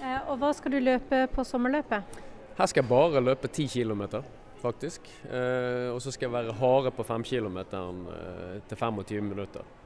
[0.00, 2.20] Eh, og hva skal du løpe på sommerløpet?
[2.60, 4.22] Her skal jeg bare løpe 10 km,
[4.62, 5.10] faktisk.
[5.28, 9.76] Eh, og så skal jeg være harde på 5 km eh, til 25 minutter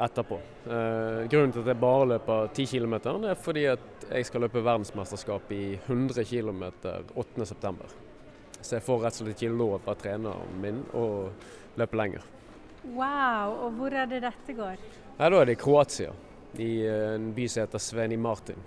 [0.00, 0.38] etterpå.
[0.64, 2.94] Eh, grunnen til at jeg bare løper 10 km,
[3.28, 6.62] er fordi at jeg skal løpe verdensmesterskap i 100 km
[7.14, 7.90] 8.9.
[8.60, 11.06] Så jeg får rett og slett ikke lov av treneren min å
[11.80, 12.24] løpe lenger.
[12.82, 14.78] Wow, og hvor er det dette går?
[15.18, 16.14] Nei, da er det Kroatia,
[16.56, 18.62] i eh, en by som heter Sveni Martin.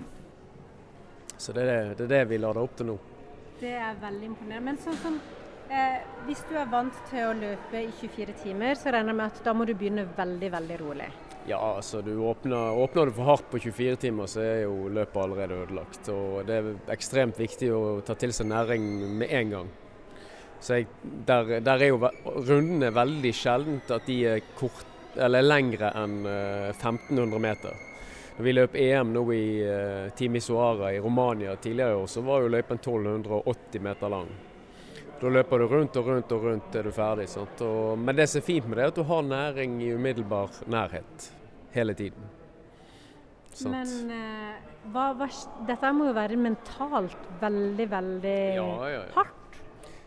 [1.37, 2.97] Så det er det, det er det vi lader opp til nå.
[3.59, 4.65] Det er veldig imponerende.
[4.69, 5.17] Men sånn som
[5.69, 9.31] eh, Hvis du er vant til å løpe i 24 timer, så regner jeg med
[9.31, 11.09] at da må du begynne veldig, veldig rolig.
[11.49, 15.19] Ja, altså du åpner, åpner du for hardt på 24 timer, så er jo løpet
[15.25, 16.07] allerede ødelagt.
[16.13, 18.85] Og det er ekstremt viktig å ta til seg næring
[19.19, 19.73] med en gang.
[20.63, 20.87] Så jeg,
[21.27, 24.85] der, der er jo rundene veldig sjeldent at de er kort,
[25.19, 27.81] eller lengre enn eh, 1500 meter.
[28.37, 32.41] Når vi løp EM nå i uh, Timisoara i Romania tidligere i år, så var
[32.41, 34.31] jo løypen 1280 meter lang.
[35.19, 37.27] Da løper du rundt og rundt og rundt til du er ferdig.
[37.43, 40.63] Og, men det som er fint med det, er at du har næring i umiddelbar
[40.65, 41.29] nærhet
[41.75, 42.25] hele tiden.
[43.53, 43.75] Sant?
[43.75, 45.29] Men uh, hva, hva,
[45.69, 49.07] dette må jo være mentalt veldig, veldig ja, ja, ja.
[49.19, 49.42] hardt.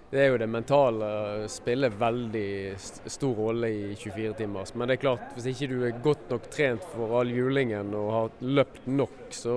[0.07, 1.07] Det er jo det mentale
[1.51, 2.77] spiller veldig
[3.11, 4.71] stor rolle i 24 timers.
[4.79, 8.13] Men det er klart, hvis ikke du er godt nok trent for all julingen og
[8.15, 9.57] har løpt nok, så,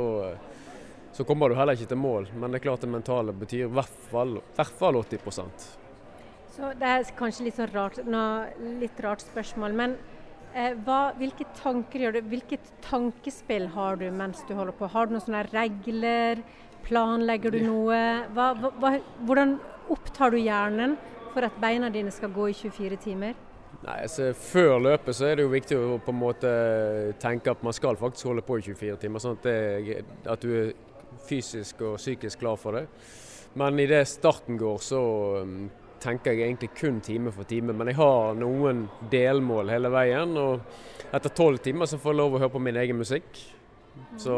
[1.14, 2.32] så kommer du heller ikke til mål.
[2.34, 5.70] Men det er klart det mentale betyr i hvert fall, hvert fall 80%
[6.58, 8.26] Så Det er kanskje litt sånn rart, nå,
[8.82, 9.98] litt rart spørsmål, men
[10.56, 12.24] eh, hva, hvilke tanker gjør du?
[12.34, 14.90] Hvilket tankespill har du mens du holder på?
[14.90, 16.42] Har du noen sånne regler?
[16.90, 18.00] Planlegger du noe?
[18.34, 18.98] Hva, hva,
[19.30, 19.60] hvordan
[19.94, 20.98] opptar du hjernen
[21.34, 23.38] for at beina dine skal gå i 24 timer?
[23.80, 26.52] Nei, altså Før løpet så er det jo viktig å på en måte
[27.22, 30.50] tenke at man skal faktisk holde på i 24 timer, sånn at, det, at du
[30.52, 30.72] er
[31.30, 32.88] fysisk og psykisk klar for det.
[33.60, 35.00] Men idet starten går, så
[35.42, 35.70] um,
[36.02, 37.74] tenker jeg egentlig kun time for time.
[37.74, 42.36] Men jeg har noen delmål hele veien, og etter tolv timer så får jeg lov
[42.36, 43.42] å høre på min egen musikk.
[44.20, 44.36] Så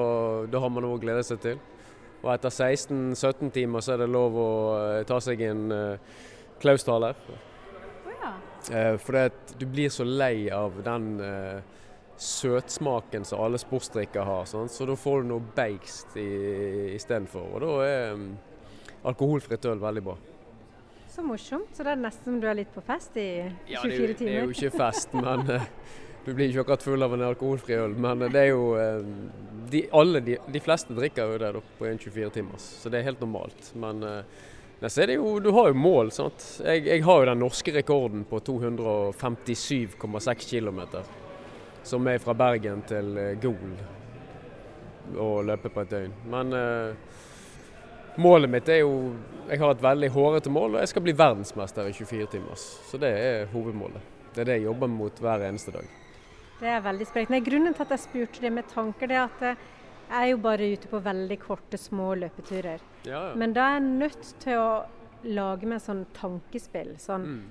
[0.49, 1.59] da har man noe å glede seg til.
[2.21, 6.19] Og etter 16-17 timer så er det lov å eh, ta seg en uh,
[6.61, 7.17] Klaus-taler.
[7.17, 8.33] Å ja.
[8.69, 11.79] uh, for det at du blir så lei av den uh,
[12.21, 14.45] søtsmaken som alle sportsdrikker har.
[14.45, 14.69] sånn.
[14.69, 17.55] Så da får du noe beigst istedenfor.
[17.55, 18.27] Og da er um,
[19.09, 20.19] alkoholfritt øl veldig bra.
[21.11, 21.73] Så morsomt.
[21.75, 23.27] Så det er nesten som du er litt på fest i
[23.67, 25.65] 24 det, er jo, det er jo ikke fest, men, eh,
[26.25, 29.01] Du blir ikke akkurat full av en alkoholfri øl, men det er jo eh,
[29.71, 33.09] de, alle, de, de, fleste drikker jo det på en 24 timers, så det er
[33.09, 33.71] helt normalt.
[33.73, 34.03] Men
[34.81, 36.11] det jo, du har jo mål.
[36.11, 36.45] sant?
[36.65, 40.81] Jeg, jeg har jo den norske rekorden på 257,6 km.
[41.83, 43.75] Som er fra Bergen til Gol
[45.17, 46.13] å løpe på et døgn.
[46.31, 46.93] Men eh,
[48.21, 49.13] målet mitt er jo
[49.49, 52.61] Jeg har et veldig hårete mål, og jeg skal bli verdensmester i 24 timers.
[52.87, 54.01] Så det er hovedmålet.
[54.31, 55.87] Det er det jeg jobber mot hver eneste dag.
[56.61, 57.33] Det er veldig sprekt.
[57.45, 59.41] Grunnen til at jeg spurte det med tanker, det er at
[60.11, 62.81] jeg er jo bare ute på veldig korte, små løpeturer.
[63.07, 63.35] Ja, ja.
[63.39, 64.69] Men da er jeg nødt til å
[65.23, 66.95] lage meg sånn tankespill.
[66.99, 67.41] Sånn Mm.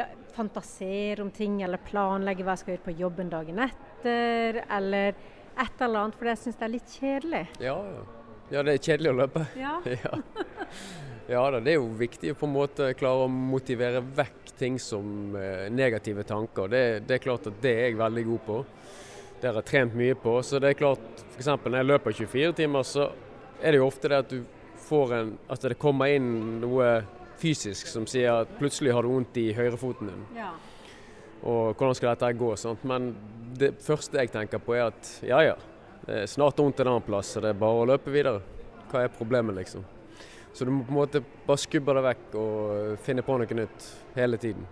[0.00, 5.14] la, fantasere om ting, eller planlegge hva jeg skal gjøre på jobben dagen etter, eller
[5.56, 7.46] et eller annet, for jeg syns det er litt kjedelig.
[7.60, 8.02] Ja, ja.
[8.50, 9.46] ja, det er kjedelig å løpe.
[9.56, 9.76] Ja.
[10.02, 10.18] Ja.
[11.28, 14.78] Ja da, det er jo viktig å på en måte klare å motivere vekk ting
[14.80, 16.68] som eh, negative tanker.
[16.72, 18.58] Det, det er klart at det er jeg veldig god på.
[19.40, 20.36] Det har jeg trent mye på.
[20.46, 21.50] Så det er klart, f.eks.
[21.64, 23.10] når jeg løper 24 timer, så
[23.60, 24.44] er det jo ofte det at du
[24.86, 26.86] får en At det kommer inn noe
[27.40, 30.22] fysisk som sier at plutselig har du vondt i høyrefoten din.
[30.36, 30.52] Ja.
[31.42, 32.52] Og hvordan skal dette gå?
[32.60, 32.84] Sant?
[32.86, 33.10] Men
[33.58, 35.56] det første jeg tenker på er at ja ja,
[36.06, 38.44] det er snart vondt en annen plass, så det er bare å løpe videre.
[38.92, 39.84] Hva er problemet, liksom?
[40.56, 43.88] Så du må på en måte bare skubbe det vekk og finne på noe nytt
[44.16, 44.64] hele tiden.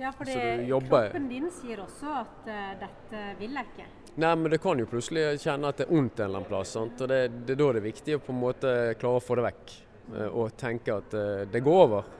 [0.00, 3.86] Ja, for det, kroppen din sier også at uh, dette vil jeg ikke.
[4.20, 6.72] Nei, men det kan jo plutselig kjenne at det er vondt en eller annen plass.
[6.76, 7.00] Sant?
[7.00, 9.38] Og det, det er da det er viktig å på en måte klare å få
[9.40, 9.74] det vekk.
[10.18, 12.12] eh, Og tenke at uh, det går over.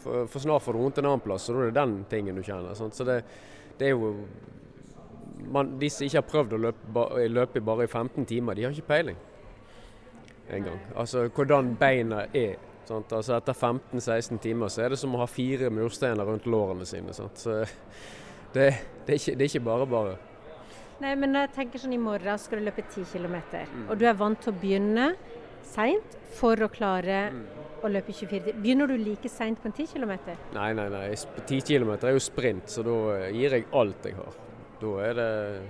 [0.00, 2.36] For, for snart får du vondt en annen plass, og da er det den tingen
[2.36, 2.76] du kjenner.
[2.76, 2.96] Sant?
[2.96, 3.22] Så det,
[3.80, 4.14] det er jo
[5.48, 8.76] man, De som ikke har prøvd å løpe, løpe bare i 15 timer, de har
[8.76, 9.20] ikke peiling
[10.56, 10.80] engang.
[10.96, 12.56] Altså hvordan beina er.
[12.88, 13.12] Sant?
[13.12, 17.12] Altså Etter 15-16 timer så er det som å ha fire mursteiner rundt lårene sine.
[17.14, 17.38] Sant?
[17.38, 17.60] Så
[18.54, 18.66] det,
[19.06, 20.16] det, er ikke, det er ikke bare bare.
[21.00, 23.36] Nei, men jeg tenker sånn i morgen skal du løpe 10 km,
[23.70, 23.86] Mm.
[23.88, 25.06] og du er vant til å begynne
[25.64, 27.44] seint for å klare Mm.
[27.82, 28.58] å løpe 24 timer.
[28.60, 30.12] Begynner du like seint på en 10 km?
[30.52, 31.06] Nei, nei, nei.
[31.46, 34.34] 10 km er jo sprint, så da eh, gir jeg alt jeg har.
[34.80, 35.60] Da er det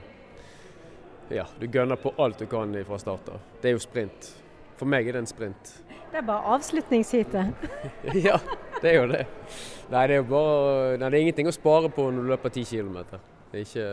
[1.36, 3.38] Ja, du gønner på alt du kan fra start av.
[3.62, 4.32] Det er jo sprint.
[4.80, 5.74] For meg er det en sprint.
[6.10, 7.66] Det er bare avslutningsheatet.
[8.26, 8.38] ja,
[8.80, 9.26] det er jo det.
[9.90, 12.54] Nei, det er jo bare Nei, det er ingenting å spare på når du løper
[12.54, 12.96] 10 km.
[13.50, 13.90] Det er ikke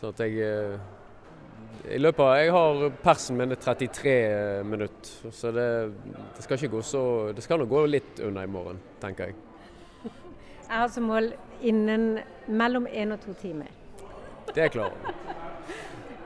[0.00, 0.74] sånn at jeg eh,
[1.82, 4.12] jeg løper, jeg har persen min er 33
[4.66, 5.68] minutter, så det,
[6.36, 7.02] det skal ikke gå så
[7.34, 9.38] Det skal nå gå litt unna i morgen, tenker jeg.
[10.04, 11.32] Jeg har som mål
[11.62, 13.70] innen mellom én og to timer.
[14.52, 15.10] Det er klart.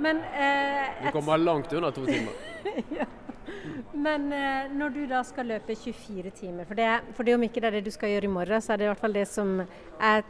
[0.01, 2.56] Men, eh, Du kommer langt under to timer.
[4.07, 7.63] men eh, når du da skal løpe 24 timer, for det, for det om ikke
[7.63, 9.27] det er det du skal gjøre i morgen, så er det i hvert fall det
[9.31, 10.25] som jeg,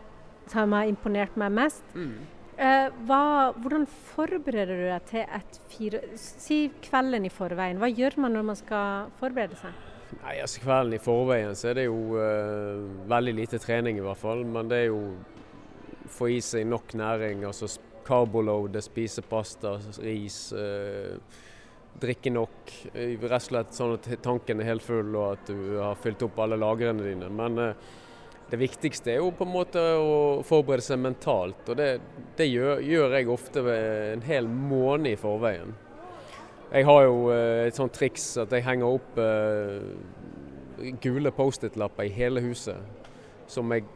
[0.47, 1.97] tar meg imponert meg mest.
[2.57, 3.83] Eh, hva, hvordan
[4.15, 7.81] forbereder du deg til et fire Si kvelden i forveien.
[7.83, 9.75] Hva gjør man når man skal forberede seg?
[10.23, 14.21] Nei, altså Kvelden i forveien så er det jo eh, veldig lite trening i hvert
[14.23, 14.45] fall.
[14.49, 15.03] Men det er jo
[16.09, 17.45] få i seg nok næring.
[17.45, 17.69] altså
[18.07, 20.53] Carboload, spise pasta, ris.
[20.55, 21.19] eh,
[22.01, 22.73] drikke nok.
[22.93, 26.23] eh, Rett og slett sånn at tanken er helt full og at du har fylt
[26.27, 27.31] opp alle lagrene dine.
[27.33, 27.89] Men eh,
[28.51, 31.65] det viktigste er jo på en måte å forberede seg mentalt.
[31.69, 31.89] Og det,
[32.39, 35.75] det gjør, gjør jeg ofte en hel måned i forveien.
[36.73, 39.21] Jeg har jo eh, et sånt triks at jeg henger opp
[41.01, 43.05] gule Post-It-lapper i hele huset
[43.49, 43.87] som jeg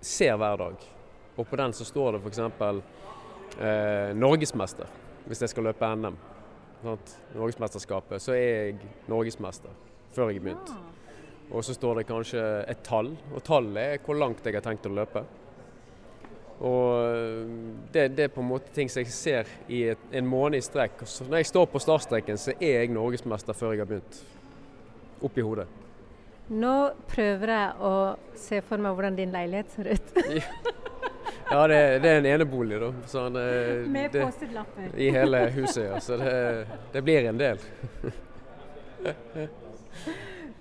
[0.00, 0.86] ser hver dag.
[1.36, 2.40] Og på den så står det f.eks.
[3.56, 4.88] Eh, norgesmester,
[5.26, 6.16] hvis jeg skal løpe NM.
[6.82, 7.16] Sant?
[7.34, 9.72] Norgesmesterskapet, så er jeg norgesmester
[10.14, 10.70] før jeg har begynt.
[11.50, 14.88] Og så står det kanskje et tall, og tallet er hvor langt jeg har tenkt
[14.88, 15.22] å løpe.
[16.56, 17.48] Og øh,
[17.92, 20.64] det, det er på en måte ting som jeg ser i et, en måned i
[20.64, 21.04] strekk.
[21.04, 24.22] Så når jeg står på startstreken, så er jeg norgesmester før jeg har begynt.
[25.26, 25.68] Oppi hodet.
[26.48, 26.74] Nå
[27.10, 27.94] prøver jeg å
[28.38, 30.85] se for meg hvordan din leilighet ser ut.
[31.50, 32.88] Ja, det, det er en enebolig, da.
[33.06, 34.96] Så han, øh, Med Post-It-lapper.
[34.98, 36.00] I hele huset, ja.
[36.02, 37.60] Så det, det blir en del.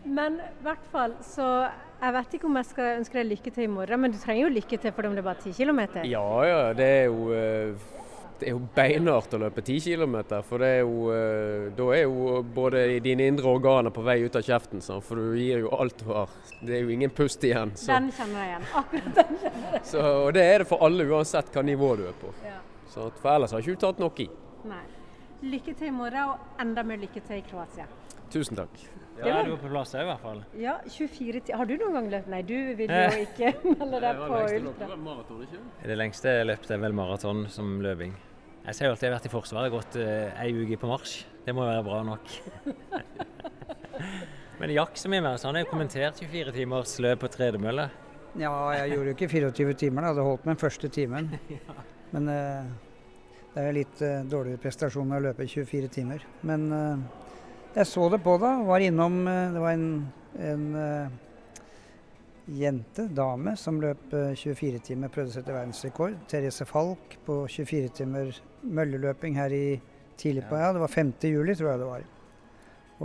[0.06, 1.48] Men i hvert fall så
[2.02, 4.44] Jeg vet ikke om jeg skal ønske deg lykke til i morgen, men du trenger
[4.44, 5.80] jo lykke til for det er bare 10 km.
[6.06, 6.74] Ja, ja.
[6.78, 7.74] Det er jo øh,
[8.40, 10.16] det er jo beinhardt å løpe 10 km,
[10.48, 14.36] for det er jo, øh, da er jo både dine indre organer på vei ut
[14.36, 15.06] av kjeften, sant?
[15.06, 16.34] for du gir jo alt du har.
[16.62, 17.72] Det er jo ingen pust igjen.
[17.80, 18.68] Så, Den kjenner jeg igjen.
[18.82, 19.40] Akkurat den.
[19.46, 22.34] kjenner så, og det er det for alle, uansett hva nivå du er på.
[22.46, 22.60] Ja.
[22.92, 24.30] Så, for ellers har ikke du tatt nok i.
[24.70, 24.84] Nei.
[25.44, 27.86] Lykke til i morgen, og enda mer lykke til i Kroatia.
[28.32, 28.78] Tusen takk.
[29.20, 30.42] Ja, er du på plass i hvert fall.
[30.60, 31.58] Ja, 24 timer.
[31.62, 32.28] Har du noen gang løpt?
[32.32, 33.12] Nei, du vil Eh.
[33.14, 34.96] jo ikke melde deg på ultra.
[34.98, 35.62] maraton, ikke?
[35.86, 38.16] Det lengste jeg løpte er vel maraton som løping.
[38.66, 41.20] Jeg ser jo alltid jeg har vært i Forsvaret, gått uh, ei uke på marsj.
[41.46, 42.32] Det må være bra nok.
[44.60, 47.90] Men Jack som er med oss, han har jo kommentert 24 timers løp på tredemølle.
[48.40, 50.14] Ja, jeg gjorde jo ikke 24 timer, da.
[50.18, 51.30] Det holdt med den første timen.
[52.16, 52.66] Men eh,
[53.56, 56.24] det er litt eh, dårligere prestasjon å løpe 24 timer.
[56.44, 57.04] Men eh,
[57.78, 58.58] jeg så det på da.
[58.68, 59.88] Var innom eh, Det var en,
[60.44, 61.14] en eh,
[62.60, 66.18] jente, dame, som løp eh, 24 timer, prøvde seg sette verdensrekord.
[66.28, 69.80] Therese Falk på 24 timer mølleløping her i
[70.20, 71.16] tidlig på Ja, det var 5.
[71.24, 72.06] juli, tror jeg det var.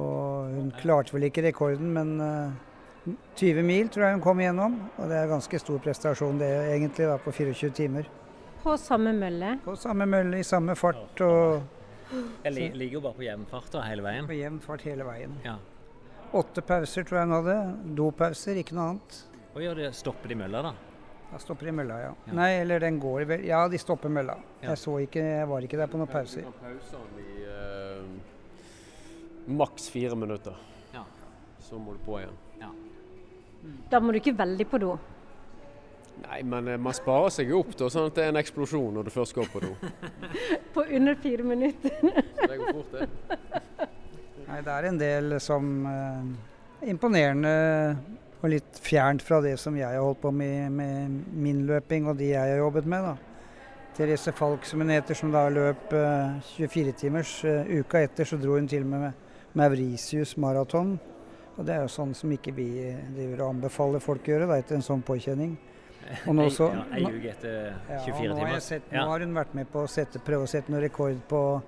[0.00, 4.80] Og hun klarte vel ikke rekorden, men eh, 20 mil tror jeg hun kom igjennom.
[4.98, 8.16] Og det er ganske stor prestasjon det egentlig, da, på 24 timer.
[8.62, 9.54] På samme mølle.
[9.64, 11.62] På samme mølle, i samme fart og
[12.44, 14.26] Jeg ligger jo bare på jevn fart hele veien.
[14.26, 15.36] på jevn fart hele veien.
[15.44, 15.56] Ja.
[16.34, 17.56] Åtte pauser tror jeg han hadde.
[17.98, 19.20] Dopauser, ikke noe annet.
[19.54, 20.72] Og gjør det stopper de mølla, da?
[21.30, 22.12] Da stopper de mølla, ja.
[22.26, 22.32] Ja.
[22.34, 24.36] Nei, eller den går vel Ja, de stopper mølla.
[24.60, 24.68] Ja.
[24.70, 26.42] Jeg så ikke, jeg var ikke der på noen pauser.
[26.60, 28.02] Pausene i eh,
[29.60, 30.54] maks fire minutter.
[30.94, 31.04] Ja.
[31.62, 32.36] Så må du på igjen.
[32.60, 32.70] Ja.
[33.90, 34.92] Da må du ikke veldig på do.
[36.26, 38.94] Nei, men eh, man sparer seg jo opp da, sånn at det er en eksplosjon
[38.96, 39.72] når du først går på do.
[40.74, 41.96] På under fire minutter.
[42.00, 43.08] Så det går fort, det.
[44.50, 46.30] Nei, det er en del som eh,
[46.90, 47.50] Imponerende
[48.40, 52.16] og litt fjernt fra det som jeg har holdt på med med min løping og
[52.16, 53.04] de jeg har jobbet med.
[53.04, 53.16] da.
[53.96, 57.34] Therese Falk, som hun heter, som da løp eh, 24 timers.
[57.44, 59.26] Eh, uka etter så dro hun til og med med
[59.60, 60.94] Mauritius maraton.
[61.58, 62.68] Og det er jo sånn som ikke vi
[63.12, 65.58] driver og anbefaler folk å gjøre da, etter en sånn påkjenning.
[66.26, 69.54] Og nå så- ja, Ei uke etter Ja, nå har, sett, nå har hun vært
[69.54, 71.62] med på å sette, prøve å sette noen rekord på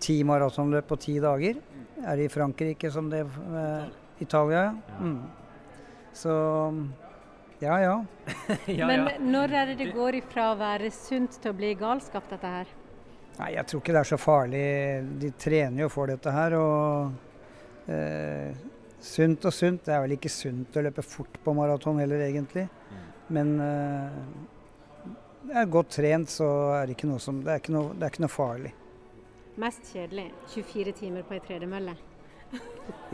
[0.00, 1.56] ti maratonløp på ti dager.
[2.04, 3.84] Er det i Frankrike som det eh,
[4.20, 4.74] Italia, ja.
[5.00, 5.22] Mm.
[6.14, 6.34] Så
[7.60, 8.04] ja ja.
[8.66, 12.26] ja, Men når er det det går ifra å være sunt til å bli galskap,
[12.30, 12.72] dette her?
[13.38, 14.64] Nei, jeg tror ikke det er så farlig.
[15.22, 16.54] De trener jo for dette her.
[16.54, 18.52] Og eh,
[19.02, 19.82] sunt og sunt.
[19.86, 22.68] Det er vel ikke sunt å løpe fort på maraton heller, egentlig.
[23.32, 25.12] Men uh,
[25.48, 28.06] det er godt trent, så er det ikke noe som Det er ikke noe, det
[28.06, 28.72] er ikke noe farlig.
[29.60, 31.96] Mest kjedelig 24 timer på ei tredemølle.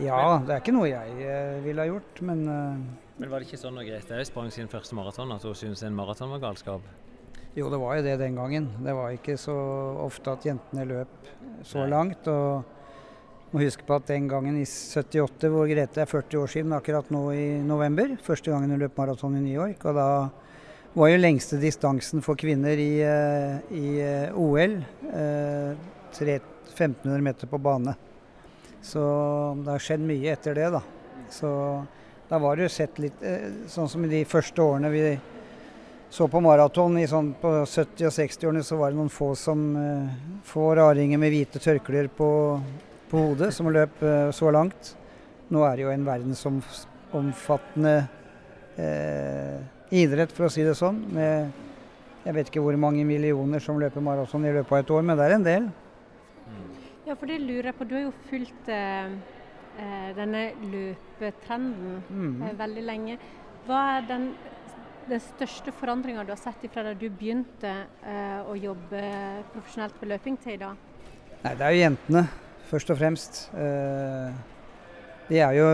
[0.01, 2.81] Ja, det er ikke noe jeg eh, ville ha gjort, men uh,
[3.21, 5.85] Men var det ikke sånn når Grete Øy sprang sin første maraton, at hun syntes
[5.87, 6.83] en maraton var galskap?
[7.55, 8.67] Jo, det var jo det den gangen.
[8.83, 9.55] Det var ikke så
[10.03, 11.31] ofte at jentene løp
[11.67, 12.27] så langt.
[12.31, 12.63] Og
[13.51, 17.09] må huske på at den gangen i 78, hvor Grete er 40 år siden akkurat
[17.11, 20.07] nå i november, første gangen hun løp maraton i New York, og da
[20.93, 24.77] var jo lengste distansen for kvinner i, eh, i eh, OL
[25.11, 25.73] eh,
[26.11, 27.95] 1500 meter på bane.
[28.81, 29.01] Så
[29.61, 30.81] det har skjedd mye etter det, da.
[31.31, 31.51] Så
[32.27, 35.03] da var det jo sett litt eh, sånn som i de første årene vi
[36.11, 39.61] så på maraton sånn på 70- og 60-årene, så var det noen få som
[40.43, 42.27] får få raringer med hvite tørklær på,
[43.11, 44.93] på hodet som løp eh, så langt.
[45.51, 47.95] Nå er det jo en verdensomfattende
[48.79, 49.59] eh,
[49.91, 51.01] idrett, for å si det sånn.
[51.11, 51.51] Med
[52.21, 55.17] jeg vet ikke hvor mange millioner som løper maraton i løpet av et år, men
[55.17, 55.63] det er en del.
[57.07, 57.87] Ja, for det lurer jeg på.
[57.89, 59.09] Du har jo fulgt eh,
[59.81, 62.43] eh, denne løpetrenden Mm.
[62.45, 63.17] eh, veldig lenge.
[63.65, 64.27] Hva er den,
[65.09, 67.73] den største forandringa du har sett fra da du begynte
[68.05, 69.01] eh, å jobbe
[69.55, 70.77] profesjonelt med løping til i dag?
[71.41, 72.23] Nei, det er jo jentene,
[72.71, 73.43] først og fremst.
[73.53, 74.31] Eh,
[75.31, 75.67] de er jo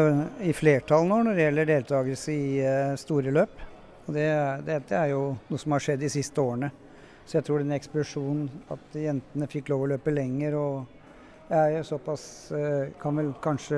[0.45, 3.63] i flertall nå når det gjelder deltakelse i eh, store løp.
[4.07, 4.27] Og det,
[4.67, 6.69] dette er jo noe som har skjedd de siste årene.
[7.27, 10.93] Så jeg tror den eksplosjonen at jentene fikk lov å løpe lenger og
[11.47, 13.77] jeg såpass eh, Kan vel kanskje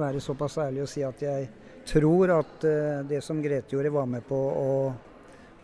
[0.00, 1.46] være såpass ærlig å si at jeg
[1.88, 4.72] tror at eh, det som Grete gjorde, var med på å,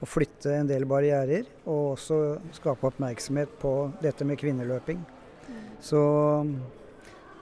[0.01, 1.47] å flytte en del barrierer.
[1.65, 2.21] Og også
[2.57, 5.05] skape oppmerksomhet på dette med kvinneløping.
[5.81, 6.01] Så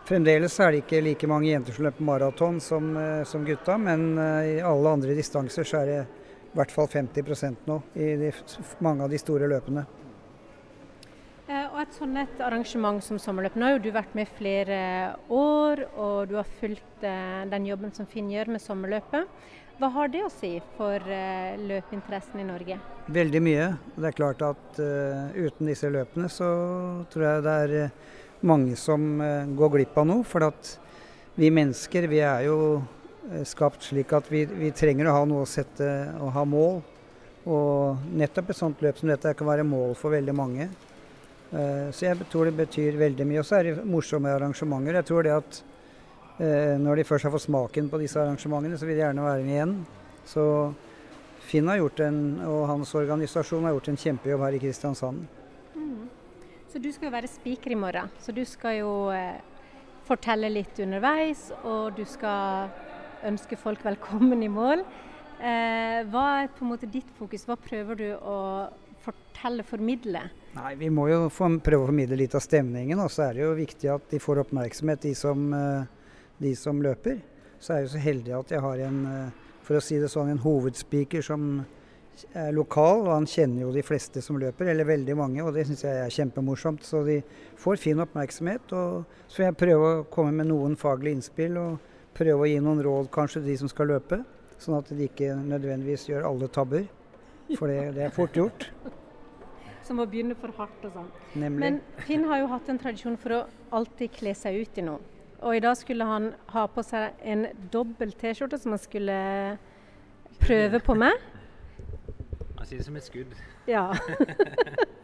[0.09, 4.19] fremdeles er det ikke like mange jenter som løper maraton som, eh, som gutta, men
[4.19, 8.33] eh, i alle andre distanser så er det i hvert fall 50% nå i de,
[8.85, 9.87] mange av de store løpene.
[11.45, 14.79] Eh, og et sånn et arrangement som sommerløp, nå har jo du vært med flere
[15.29, 19.29] år, og du har fulgt eh, den jobben som Finn gjør med sommerløpet.
[19.75, 22.77] Hva har det å si for løpinteressen i Norge?
[23.11, 23.65] Veldig mye.
[23.97, 26.47] Det er klart at uh, uten disse løpene så
[27.13, 27.97] tror jeg det er eh,
[28.41, 30.25] mange som eh, går glipp av noe.
[30.27, 30.75] For at
[31.39, 32.59] vi mennesker vi er jo
[33.31, 36.81] eh, skapt slik at vi, vi trenger å ha noe å sette og ha mål.
[37.45, 40.71] Og nettopp et sånt løp som dette kan være mål for veldig mange.
[41.51, 43.43] Eh, så jeg tror det betyr veldig mye.
[43.43, 45.01] Og så er det morsomme arrangementer.
[45.01, 45.63] Jeg tror det at
[46.35, 49.53] når de først har fått smaken på disse arrangementene, så vil de gjerne være med
[49.53, 49.75] igjen.
[50.27, 50.47] Så
[51.47, 55.29] Finn har gjort en, og hans organisasjon har gjort en kjempejobb her i Kristiansand.
[55.77, 56.09] Mm.
[56.75, 58.09] Så du skal jo være spiker i morgen.
[58.19, 59.37] Så du skal jo eh,
[60.09, 62.73] fortelle litt underveis, og du skal
[63.23, 64.83] ønske folk velkommen i mål.
[65.39, 67.45] Eh, hva er på en måte ditt fokus?
[67.47, 68.39] Hva prøver du å
[69.05, 70.25] fortelle, formidle?
[70.57, 72.99] Nei, Vi må jo prøve å formidle litt av stemningen.
[73.07, 76.83] Og så er det jo viktig at de får oppmerksomhet, de som, eh, de som
[76.83, 77.23] løper.
[77.63, 80.11] Så er jeg jo så heldig at jeg har en eh, for å si det
[80.11, 81.63] sånn, en hovedspiker som
[82.35, 85.67] er lokal, og han kjenner jo de fleste som løper, eller veldig mange, og det
[85.69, 86.85] syns jeg er kjempemorsomt.
[86.87, 87.21] Så de
[87.61, 88.73] får fin oppmerksomhet.
[88.73, 92.61] og Så får jeg prøve å komme med noen faglige innspill, og prøve å gi
[92.63, 94.21] noen råd kanskje til de som skal løpe,
[94.63, 96.87] sånn at de ikke nødvendigvis gjør alle tabber.
[97.59, 98.69] For det, det er fort gjort.
[99.85, 101.11] Som å begynne for hardt og sånn.
[101.37, 101.61] Nemlig.
[101.61, 103.43] Men Finn har jo hatt en tradisjon for å
[103.77, 105.03] alltid kle seg ut i noe.
[105.45, 109.17] Og i dag skulle han ha på seg en dobbel T-skjorte som han skulle
[110.41, 111.21] prøve på meg.
[112.65, 113.33] Han sier det som et skudd.
[113.69, 113.83] Ja.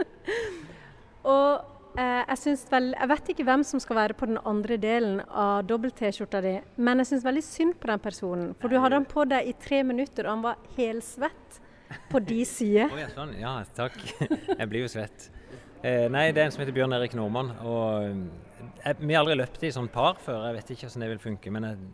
[1.34, 4.78] og eh, jeg syns vel Jeg vet ikke hvem som skal være på den andre
[4.80, 8.54] delen av dobbelt-T-skjorta di, men jeg syns veldig synd på den personen.
[8.62, 11.61] For du hadde han på deg i tre minutter, og han var helsvett
[12.08, 12.88] på de sider.
[12.88, 13.36] Oh, ja, sånn.
[13.42, 14.00] ja, takk.
[14.24, 15.28] Jeg blir jo svett.
[15.84, 17.52] Eh, nei, det er en som heter Bjørn Erik Normann.
[17.61, 18.08] og
[18.86, 21.22] jeg, Vi har aldri løpt i sånn par før, jeg vet ikke hvordan det vil
[21.28, 21.52] funke.
[21.52, 21.92] Men jeg,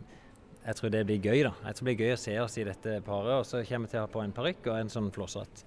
[0.67, 1.53] jeg, tror det blir gøy, da.
[1.63, 3.33] Jeg tror det blir gøy å se oss i dette paret.
[3.39, 5.63] Og så kommer vi til å ha på en parykk og en sånn flosshatt.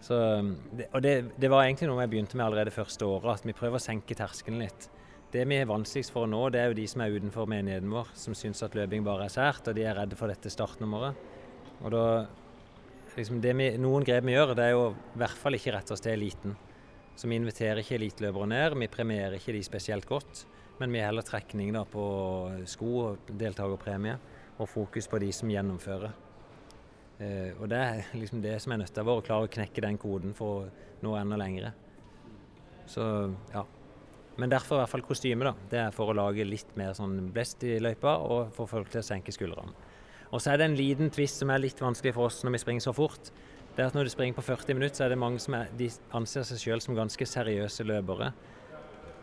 [0.00, 3.56] Så, og det, det, var egentlig noe jeg begynte med allerede første året, at vi
[3.56, 4.88] prøver å senke terskelen litt.
[5.32, 8.12] Det vi er vanskeligst for nå, det er jo de som er utenfor menigheten vår,
[8.20, 11.16] som syns at løping bare er sært, og de er redde for dette startnummeret.
[11.82, 12.04] Og da,
[13.16, 16.04] liksom vi, Noen grep vi gjør, det er jo i hvert fall ikke rette oss
[16.04, 16.56] til eliten.
[17.16, 20.44] Så vi inviterer ikke eliteløpere ned, vi premierer ikke de spesielt godt.
[20.80, 22.04] Men vi har heller trekning da, på
[22.68, 24.16] sko og deltakerpremie,
[24.58, 26.14] og fokus på de som gjennomfører.
[27.18, 30.00] Eh, og Det er liksom det som er nødt vår, å klare å knekke den
[30.00, 30.66] koden for å
[31.04, 31.72] nå enda lengre.
[32.86, 33.04] Så
[33.52, 33.64] ja.
[34.36, 35.44] Men derfor i hvert fall kostyme.
[35.44, 35.54] da.
[35.70, 39.02] Det er for å lage litt mer sånn blest i løypa og få folk til
[39.02, 39.74] å senke skuldrene.
[40.32, 42.62] Og så er det en liten tvist som er litt vanskelig for oss når vi
[42.62, 43.28] springer så fort
[43.76, 45.70] det er at når du springer på 40 minutter, så er det mange som er,
[45.78, 48.32] de anser seg selv som ganske seriøse løpere.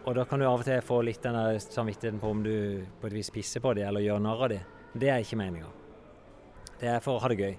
[0.10, 2.54] Og da kan du av og til få litt den samvittigheten på om du
[2.98, 4.78] på et vis pisser på dem eller gjør narr av dem.
[4.98, 5.70] Det er ikke meninga.
[6.80, 7.52] Det er for å ha det gøy.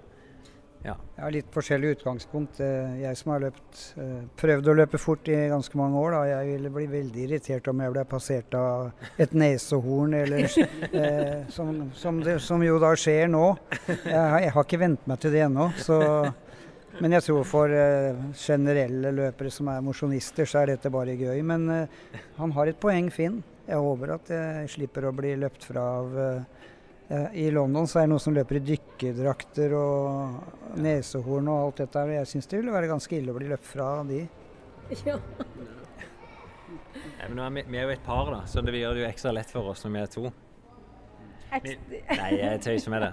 [0.82, 0.96] Ja.
[1.14, 2.58] Jeg har litt forskjellig utgangspunkt.
[2.64, 6.22] Eh, jeg som har løpt, eh, prøvd å løpe fort i ganske mange år, da.
[6.26, 8.90] jeg ville bli veldig irritert om jeg ble passert av
[9.20, 10.48] et nesehorn, eller,
[11.04, 13.44] eh, som, som, det, som, jo da skjer nå.
[13.86, 15.70] Jeg, jeg har ikke vent meg til det ennå.
[15.78, 16.00] så
[16.98, 21.38] men jeg tror for uh, generelle løpere som er mosjonister, så er dette bare gøy.
[21.46, 22.08] Men uh,
[22.40, 23.40] han har et poeng, Finn.
[23.70, 28.08] Jeg håper at jeg slipper å bli løpt fra av uh, I London så er
[28.08, 32.06] det noen som løper i dykkerdrakter og nesehorn og alt dette.
[32.16, 34.24] Jeg syns det ville være ganske ille å bli løpt fra av de.
[35.06, 35.20] Ja.
[37.20, 39.32] Nei, men vi, vi, er jo et par, da, så det gjør det jo ekstra
[39.36, 40.30] lett for oss når vi er to.
[41.50, 43.12] Nei, jeg tøyser med det.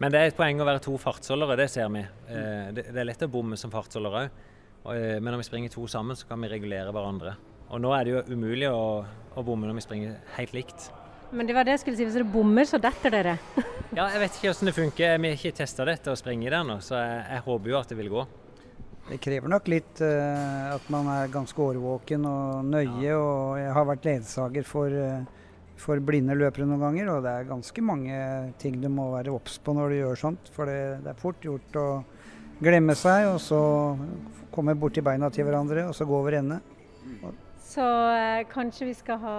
[0.00, 2.02] Men det er et poeng å være to fartsholdere, det ser vi.
[2.32, 4.38] Eh, det, er lett å bomme som fartsholder òg.
[4.94, 7.34] Eh, men når vi springer to sammen, så kan vi regulere hverandre.
[7.70, 10.90] Og nå er det jo umulig å, å bomme når vi springer helt likt.
[11.30, 13.36] Men det var det jeg skulle si, hvis dere bommer, så detter dere.
[13.98, 15.18] ja, jeg vet ikke hvordan det funker.
[15.22, 17.78] Vi har ikke testa dette og springe i det ennå, så jeg, jeg, håper jo
[17.78, 18.24] at det vil gå.
[19.10, 23.04] Det krever nok litt uh, at man er ganske årvåken og nøye.
[23.04, 23.20] Ja.
[23.20, 25.39] Og jeg har vært ledsager for uh,
[25.80, 27.10] for blinde løpere noen ganger.
[27.14, 28.16] Og det er ganske mange
[28.62, 30.50] ting du må være obs på når du gjør sånt.
[30.54, 31.86] For det, det, er fort gjort å
[32.60, 33.60] glemme seg, og så
[34.54, 36.60] komme borti beina til hverandre, og så gå over ende.
[37.70, 39.34] Så eh, kanskje vi skal ha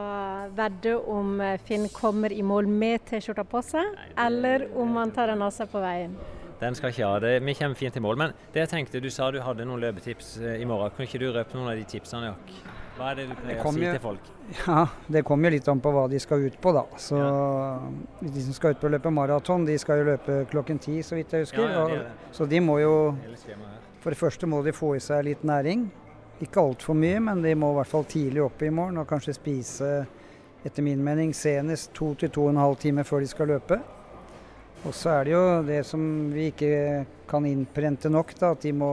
[0.56, 5.34] vedde om eh, Finn kommer i mål med T-skjorta på seg, eller om han tar
[5.34, 6.16] den av seg på veien?
[6.62, 7.34] Den skal ikke ha det.
[7.44, 8.20] Vi kommer fint i mål.
[8.22, 10.94] Men det jeg tenkte, du sa du hadde noen løpetips eh, i morgen.
[10.96, 12.81] Kunne ikke du røpe noen av de tipsene, Jack?
[13.02, 14.28] Hva er det du pleier å si til folk?
[14.60, 16.84] Ja, Det kommer jo litt an på hva de skal ut på, da.
[17.02, 17.80] Så ja.
[18.22, 21.18] De som skal ut på å løpe maraton, de skal jo løpe klokken ti, så
[21.18, 21.66] vidt jeg husker.
[21.66, 22.94] Ja, ja, de så de må jo
[24.04, 25.88] For det første må de få i seg litt næring.
[26.46, 29.36] Ikke altfor mye, men de må i hvert fall tidlig opp i morgen og kanskje
[29.38, 29.90] spise,
[30.66, 33.80] etter min mening, senest to til to og en halv time før de skal løpe.
[34.86, 36.72] Og så er det jo det som vi ikke
[37.30, 38.92] kan innprente nok, da, at de må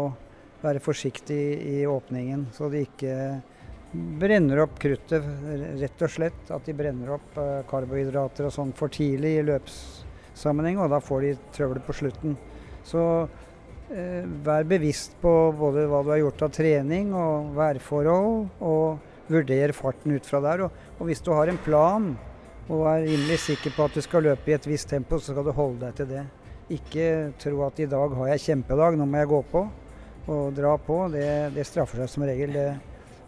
[0.61, 2.48] være forsiktige i åpningen.
[2.52, 3.14] Så de ikke
[3.93, 5.24] brenner opp kruttet,
[5.80, 6.41] rett og slett.
[6.53, 11.24] At de brenner opp eh, karbohydrater og sånn for tidlig i løpssammenheng, og da får
[11.24, 12.36] de trøbbel på slutten.
[12.86, 13.03] Så
[13.93, 19.76] eh, vær bevisst på både hva du har gjort av trening og værforhold, og vurdere
[19.76, 20.66] farten ut fra der.
[20.66, 22.12] Og, og hvis du har en plan
[22.68, 25.47] og er rimelig sikker på at du skal løpe i et visst tempo, så skal
[25.47, 26.24] du holde deg til det.
[26.76, 27.07] Ikke
[27.41, 29.62] tro at i dag har jeg kjempedag, nå må jeg gå på
[30.28, 30.99] og dra på.
[31.12, 32.53] Det, det straffer seg som regel.
[32.53, 32.66] Det,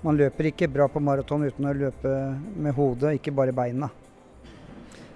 [0.05, 2.12] man løper ikke bra på maraton uten å løpe
[2.57, 3.90] med hodet, ikke bare beina.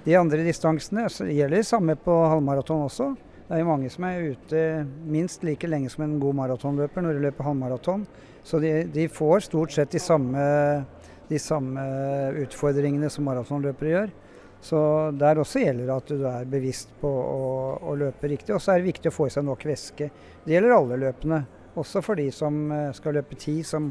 [0.04, 3.14] De andre distansene gjelder det samme på halvmaraton også.
[3.44, 4.60] Det er jo mange som er ute
[5.08, 8.04] minst like lenge som en god maratonløper når de løper halvmaraton.
[8.44, 10.44] Så de, de, får stort sett de samme,
[11.30, 11.84] de samme
[12.44, 14.14] utfordringene som maratonløpere gjør.
[14.64, 14.78] Så
[15.20, 17.48] der også gjelder det at du er bevisst på å,
[17.84, 18.52] å løpe riktig.
[18.56, 20.08] Og så er det viktig å få i seg nok væske.
[20.44, 21.42] Det gjelder alle løpene.
[21.80, 23.88] Også for de som eh, skal løpe ti, som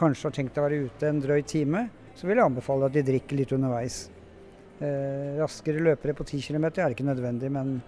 [0.00, 1.86] kanskje har tenkt å være ute en drøy time.
[2.16, 4.02] Så vil jeg anbefale at de drikker litt underveis.
[4.80, 7.78] Eh, raskere løpere på 10 km er ikke nødvendig, men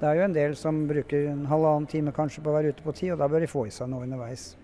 [0.00, 2.84] det er jo en del som bruker en halvannen time kanskje på å være ute
[2.84, 4.54] på 10, og da bør de få i seg noe underveis.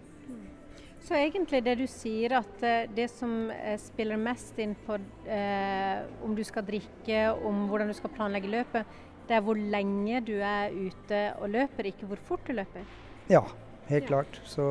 [1.07, 4.97] Så egentlig det du sier at eh, det som eh, spiller mest inn på
[5.31, 8.97] eh, om du skal drikke, om hvordan du skal planlegge løpet,
[9.29, 12.83] det er hvor lenge du er ute og løper, ikke hvor fort du løper?
[13.31, 13.45] Ja,
[13.87, 14.41] helt klart.
[14.51, 14.67] Så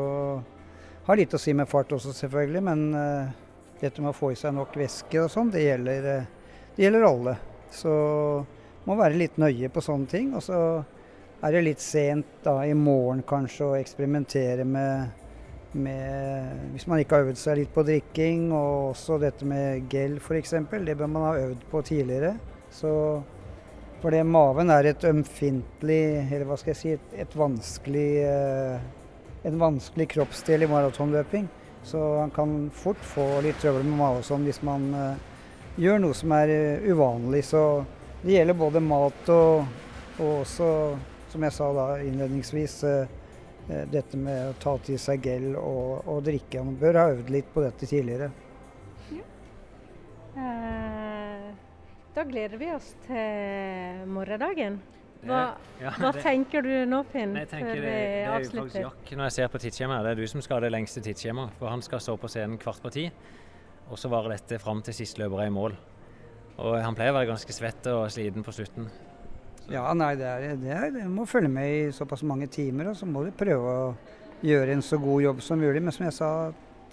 [1.06, 2.64] har litt å si med fart også, selvfølgelig.
[2.66, 3.34] Men uh,
[3.82, 6.26] dette med å få i seg nok væske og sånn, det, uh,
[6.76, 7.38] det, gjelder alle.
[7.74, 7.92] Så
[8.86, 10.34] må være litt nøye på sånne ting.
[10.38, 10.58] Og så
[11.46, 15.24] er det litt sent da i morgen kanskje å eksperimentere med
[15.76, 20.18] med, hvis man ikke har øvd seg litt på drikking, og også dette med gel
[20.22, 20.56] f.eks.
[20.72, 22.36] Det bør man ha øvd på tidligere.
[22.74, 22.92] Så,
[24.02, 28.88] for det maven er et ømfintlig, eller hva skal jeg si, et, et vanskelig, eh,
[29.46, 31.48] en vanskelig kroppsdel i maratonløping.
[31.86, 35.20] Så han kan fort få litt trøbbel med mage sånn hvis man uh,
[35.78, 37.44] gjør noe som er uh, uvanlig.
[37.46, 37.62] Så
[38.24, 39.68] det gjelder både mat og,
[40.18, 40.72] og også,
[41.30, 42.80] som jeg sa da innledningsvis,
[43.70, 46.62] Eh, dette med å ta til seg gel og, og, drikke.
[46.62, 48.30] Man bør ha øvd litt på dette tidligere.
[49.16, 49.26] Ja.
[50.44, 51.48] Eh,
[52.14, 54.78] da gleder vi oss til morgendagen.
[55.26, 55.40] Hva,
[55.82, 57.34] ja, hva det, tenker du nå, Finn?
[57.40, 60.06] Jeg tenker det, det er jo faktisk Jack når jeg ser på tidsskjemaet.
[60.06, 61.56] Det er du som skal ha det lengste tidsskjemaet.
[61.60, 63.08] For han skal stå på scenen kvart på ti,
[63.90, 65.78] og så varer dette fram til sist løper er i mål.
[66.62, 68.88] Og han pleier å være ganske svett og sliten på slutten.
[69.72, 73.00] Ja, nei, det er, det er, det må følge med i såpass mange timer, og
[73.00, 73.90] så må du prøve å
[74.46, 75.82] gjøre en så god jobb som mulig.
[75.82, 76.30] Men som jeg sa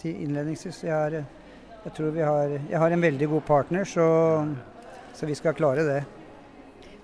[0.09, 4.07] innledningsvis, jeg, er, jeg tror vi har, jeg har en veldig god partner, så,
[5.15, 6.01] så vi skal klare det.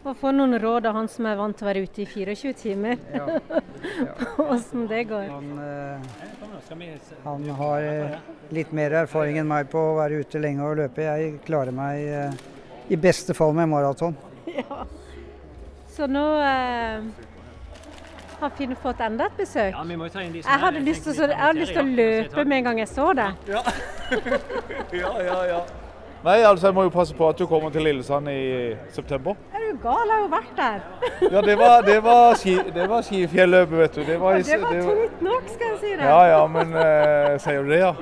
[0.07, 2.53] Og få noen råd av han som er vant til å være ute i 24
[2.61, 3.01] timer.
[3.13, 3.39] Ja.
[4.55, 5.27] Åssen det går.
[5.33, 5.97] Han, eh,
[7.25, 8.15] han, har eh,
[8.55, 11.03] litt mer erfaring enn meg på å være ute lenge og løpe.
[11.03, 12.39] Jeg klarer meg eh,
[12.95, 14.17] i beste fall med maraton.
[14.59, 14.87] Ja.
[15.95, 17.03] Så nå eh,
[18.41, 19.75] har Finn fått enda et besøk.
[19.75, 21.83] Ja, vi må ta inn de som jeg hadde, lyst til, jeg hadde lyst til
[21.83, 23.29] å løpe med en gang jeg så det.
[23.51, 23.63] Ja,
[25.03, 25.39] ja, ja.
[25.53, 25.61] ja.
[26.25, 29.37] Nei, altså jeg må jo passe på at du kommer til Lillesand i september.
[29.69, 30.09] Du gal?
[30.09, 30.85] Jeg har jo vært der.
[31.35, 34.01] ja, det var, det var, ski, det var skifjelløpet, vet du.
[34.07, 36.07] Det var, det var tungt nok, skal jeg si det.
[36.09, 37.93] Ja ja, men eh, sier du det, ja.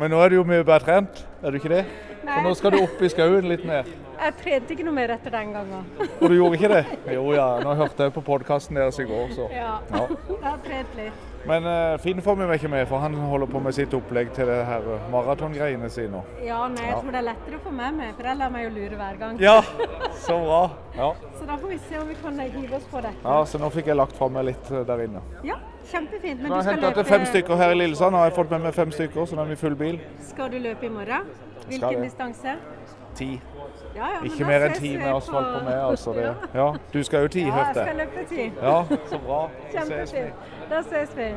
[0.00, 1.82] Men nå er du jo mye bedre trent, er du ikke det?
[2.24, 2.38] Nei.
[2.38, 3.90] For nå skal du opp i skauen litt mer.
[4.14, 5.84] Jeg trente ikke noe mer etter den gangen.
[6.06, 6.82] Og du gjorde ikke det?
[7.18, 9.52] Jo ja, nå hørte jeg på podkasten deres i går, så.
[9.52, 10.06] Ja, ja.
[10.08, 11.33] jeg har trent litt.
[11.46, 14.48] Men uh, Finn får vi ikke med, for han holder på med sitt opplegg til
[14.48, 16.22] det her maratongreiene sine.
[16.40, 17.00] Ja, nei, jeg ja.
[17.02, 19.20] tror det er lettere å få med meg, for jeg lar meg jo lure hver
[19.20, 19.38] gang.
[19.42, 19.58] Ja,
[20.24, 20.62] så bra.
[20.96, 21.10] Ja.
[21.36, 23.20] Så da får vi se om vi kan hive oss på dette.
[23.28, 25.24] Ja, så nå fikk jeg lagt fra meg litt eh, der inne.
[25.44, 25.58] Ja,
[25.90, 26.40] kjempefint.
[26.40, 26.94] Men du skal løpe...
[27.00, 28.16] til fem stykker her i Lillesand.
[28.16, 30.00] Har jeg fått med meg fem stykker, så nå er vi full bil.
[30.32, 31.28] Skal du løpe i morgen?
[31.68, 32.56] Hvilken distanse?
[33.14, 33.40] Ti.
[33.94, 36.14] Ja, ja, ikke mer enn ti med asfalt på meg, altså.
[36.16, 36.30] Det.
[36.58, 37.86] Ja, du skal jo ti, ja, hørte jeg.
[37.86, 38.46] skal løpe ti.
[38.58, 38.78] Ja,
[39.12, 39.40] så bra.
[39.70, 40.48] Kjempefint.
[40.70, 41.28] Da ses vi.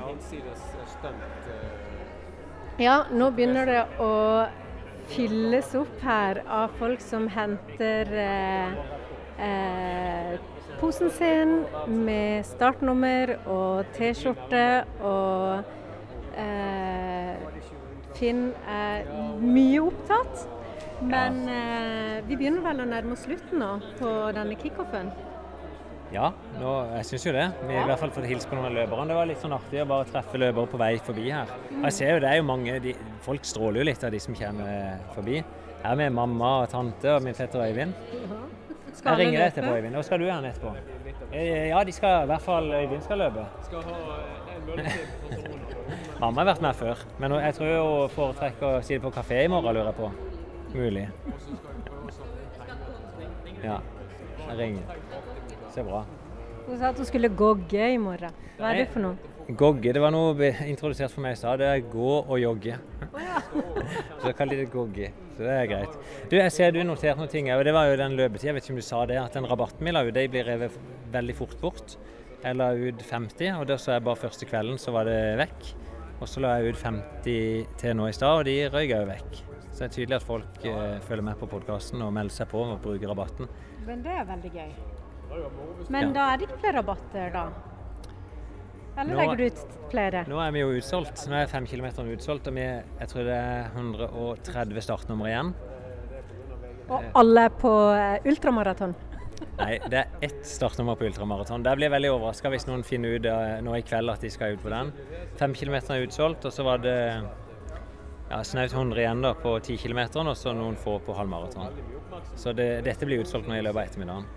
[2.77, 4.13] Ja, nå begynner det å
[5.11, 8.75] fylles opp her av folk som henter eh,
[9.47, 10.35] eh,
[10.81, 11.55] posen sin
[11.87, 14.67] med startnummer og T-skjorte.
[15.01, 15.63] Og
[16.37, 17.33] eh,
[18.17, 19.09] Finn er
[19.41, 20.45] mye opptatt.
[21.01, 25.11] Men eh, vi begynner vel å nærme oss slutten nå på denne kickoffen?
[26.13, 27.45] Ja, nå, jeg syns jo det.
[27.67, 29.07] Vi har i hvert fall fått hilse på noen av løperne.
[29.09, 31.51] Det var litt sånn artig å bare treffe løpere på vei forbi her.
[31.73, 32.93] Jeg ser jo det er jo mange, de,
[33.25, 35.41] Folk stråler jo litt av de som kommer forbi.
[35.83, 37.93] Her med mamma og tante og min fetter Øyvind.
[38.97, 39.99] Jeg ringer deg etterpå, Øyvind.
[39.99, 40.71] Og skal du gjerne etterpå?
[41.27, 43.45] Eh, ja, de skal, i hvert fall Øyvind skal løpe.
[43.67, 43.97] Skal ha
[44.55, 44.67] en
[46.21, 49.43] Mamma har vært med før, men jeg tror hun foretrekker å si det på kafé
[49.45, 50.09] i morgen, lurer jeg på.
[50.73, 51.05] Mulig.
[53.63, 53.79] Ja.
[54.47, 54.97] Jeg ringer.
[55.73, 56.03] Så bra.
[56.67, 58.33] Hun sa at hun skulle gogge i morgen.
[58.57, 59.33] Hva er det for noe?
[59.47, 61.61] Gogge, det var noe introdusert for meg i stad.
[61.61, 62.75] Det er gå og jogge.
[64.19, 65.11] Så jeg kaller det gogge.
[65.37, 65.97] Så det er greit.
[66.27, 67.47] Du, jeg ser du noterte noen ting.
[67.53, 69.47] og Det var jo den løpetida, jeg vet ikke om du sa det, at den
[69.47, 70.79] rabatten vi la ut, de blir revet
[71.13, 71.95] veldig fort bort.
[72.43, 75.69] Jeg la ut 50, og da så jeg bare første kvelden, så var det vekk.
[76.17, 79.39] Og så la jeg ut 50 til nå i stad, og de røyk òg vekk.
[79.77, 82.63] Så det er tydelig at folk eh, følger med på podkasten og melder seg på
[82.65, 83.45] og bruker rabatten.
[83.85, 84.71] Men det er veldig gøy.
[85.93, 86.13] Men Ja.
[86.15, 87.43] da er det ikke flere rabatter, da?
[88.97, 90.23] Eller Nå- legger du ut flere?
[90.27, 91.27] Nå er vi jo utsolgt.
[91.29, 95.53] Nå er fem kilometer utsolgt, og vi, jeg tror det er 130 startnummer igjen.
[96.89, 98.95] Og alle er på eh, ultramaraton?
[99.61, 101.61] Nei, det er ett startnummer på ultramaraton.
[101.61, 104.31] Der blir jeg veldig overraska hvis noen finner ut eh, nå i kveld at de
[104.33, 104.89] skal ut på den.
[105.37, 106.97] Fem kilometer er utsolgt, og så var det
[108.29, 111.77] ja, snaut 100 igjen da på 10 km, og så noen få på halvmaraton.
[112.35, 114.27] Så det, dette blir utsolgt nå i løpet av ettermiddagen.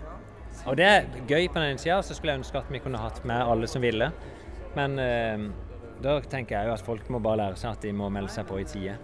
[0.69, 3.01] Og det er gøy på den ene sida, så skulle jeg ønske at vi kunne
[3.01, 4.11] hatt med alle som ville.
[4.77, 5.47] Men eh,
[6.03, 8.47] da tenker jeg jo at folk må bare lære seg at de må melde seg
[8.49, 8.97] på i tide.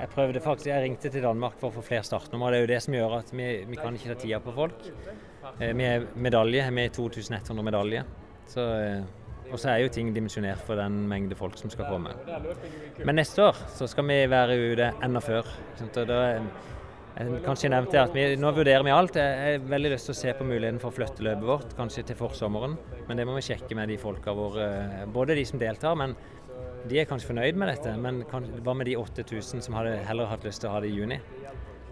[0.00, 2.52] Jeg prøvde faktisk, jeg ringte til Danmark for å få flere startnummer.
[2.52, 4.86] Det er jo det som gjør at vi, vi kan ikke ta tida på folk.
[5.58, 8.14] Eh, vi er medalje, vi er 2100 medaljer.
[8.48, 9.02] Så, eh,
[9.50, 12.14] og så er jo ting dimensjonert for den mengde folk som skal komme.
[13.04, 15.48] Men neste år så skal vi være ute enda før.
[15.90, 16.20] og da
[17.20, 19.16] jeg kanskje nevnte jeg at vi, Nå vurderer vi alt.
[19.18, 22.06] Jeg har veldig lyst til å se på muligheten for å flytte løpet vårt, kanskje
[22.08, 22.76] til forsommeren.
[23.08, 24.68] Men det må vi sjekke med de folka våre,
[25.12, 26.14] både de som deltar, men
[26.88, 27.96] de er kanskje fornøyd med dette.
[28.00, 30.96] Men hva med de 8000 som hadde heller hatt lyst til å ha det i
[30.96, 31.20] juni?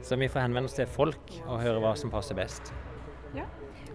[0.06, 2.72] Så vi får henvende oss til folk og høre hva som passer best.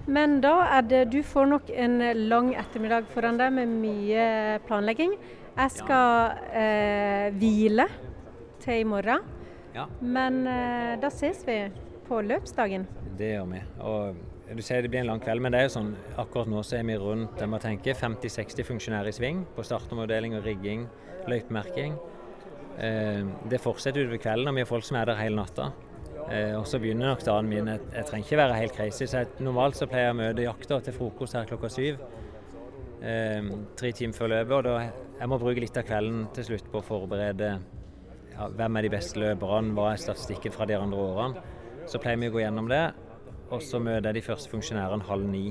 [0.07, 1.99] Men da er det Du får nok en
[2.29, 4.25] lang ettermiddag foran deg med mye
[4.67, 5.15] planlegging.
[5.53, 7.85] Jeg skal eh, hvile
[8.63, 9.21] til i morgen,
[9.75, 9.85] Ja.
[10.01, 11.57] men eh, da ses vi
[12.07, 12.87] på løpsdagen.
[13.17, 13.61] Det gjør vi.
[13.85, 14.15] Og
[14.57, 16.79] du sier det blir en lang kveld, men det er jo sånn, akkurat nå så
[16.79, 20.87] er vi rundt jeg må tenke, 50-60 funksjonærer i sving på startnummerdeling og rigging,
[21.29, 21.95] løypemerking.
[22.79, 25.69] Eh, det fortsetter utover kvelden, og vi har folk som er der hele natta.
[26.31, 27.67] Eh, og så begynner nok dagen min.
[27.67, 29.05] Jeg, jeg trenger ikke være helt crazy.
[29.05, 32.03] så jeg, Normalt så pleier jeg å møte jakta til frokost her klokka syv.
[33.03, 33.49] Eh,
[33.79, 34.55] tre timer før løpet.
[34.57, 34.75] Og da
[35.19, 37.51] jeg må bruke litt av kvelden til slutt på å forberede
[38.33, 41.43] ja, hvem er de beste løperne, hva er statistikken fra de andre årene.
[41.89, 42.85] Så pleier vi å gå gjennom det,
[43.51, 45.47] og så møter jeg de første funksjonærene halv ni.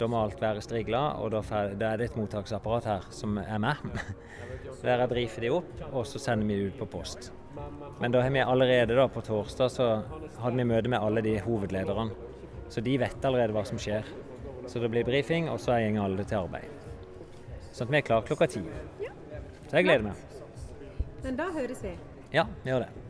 [0.00, 3.84] Da må alt være strigla, og da, er det et mottaksapparat her som er med.
[4.82, 7.30] Der jeg brifer de opp, og så sender vi det ut på post.
[8.00, 9.88] Men da har vi allerede da på torsdag så
[10.40, 12.10] hadde vi møte med alle de hovedlederne.
[12.70, 14.06] Så de vet allerede hva som skjer.
[14.70, 16.70] Så det blir brifing, og så går alle til arbeid.
[17.72, 18.62] Sånn at vi er klare klokka ti.
[19.66, 20.26] Så jeg gleder meg.
[21.24, 21.94] Men da høres vi.
[22.32, 23.09] Ja, vi gjør det.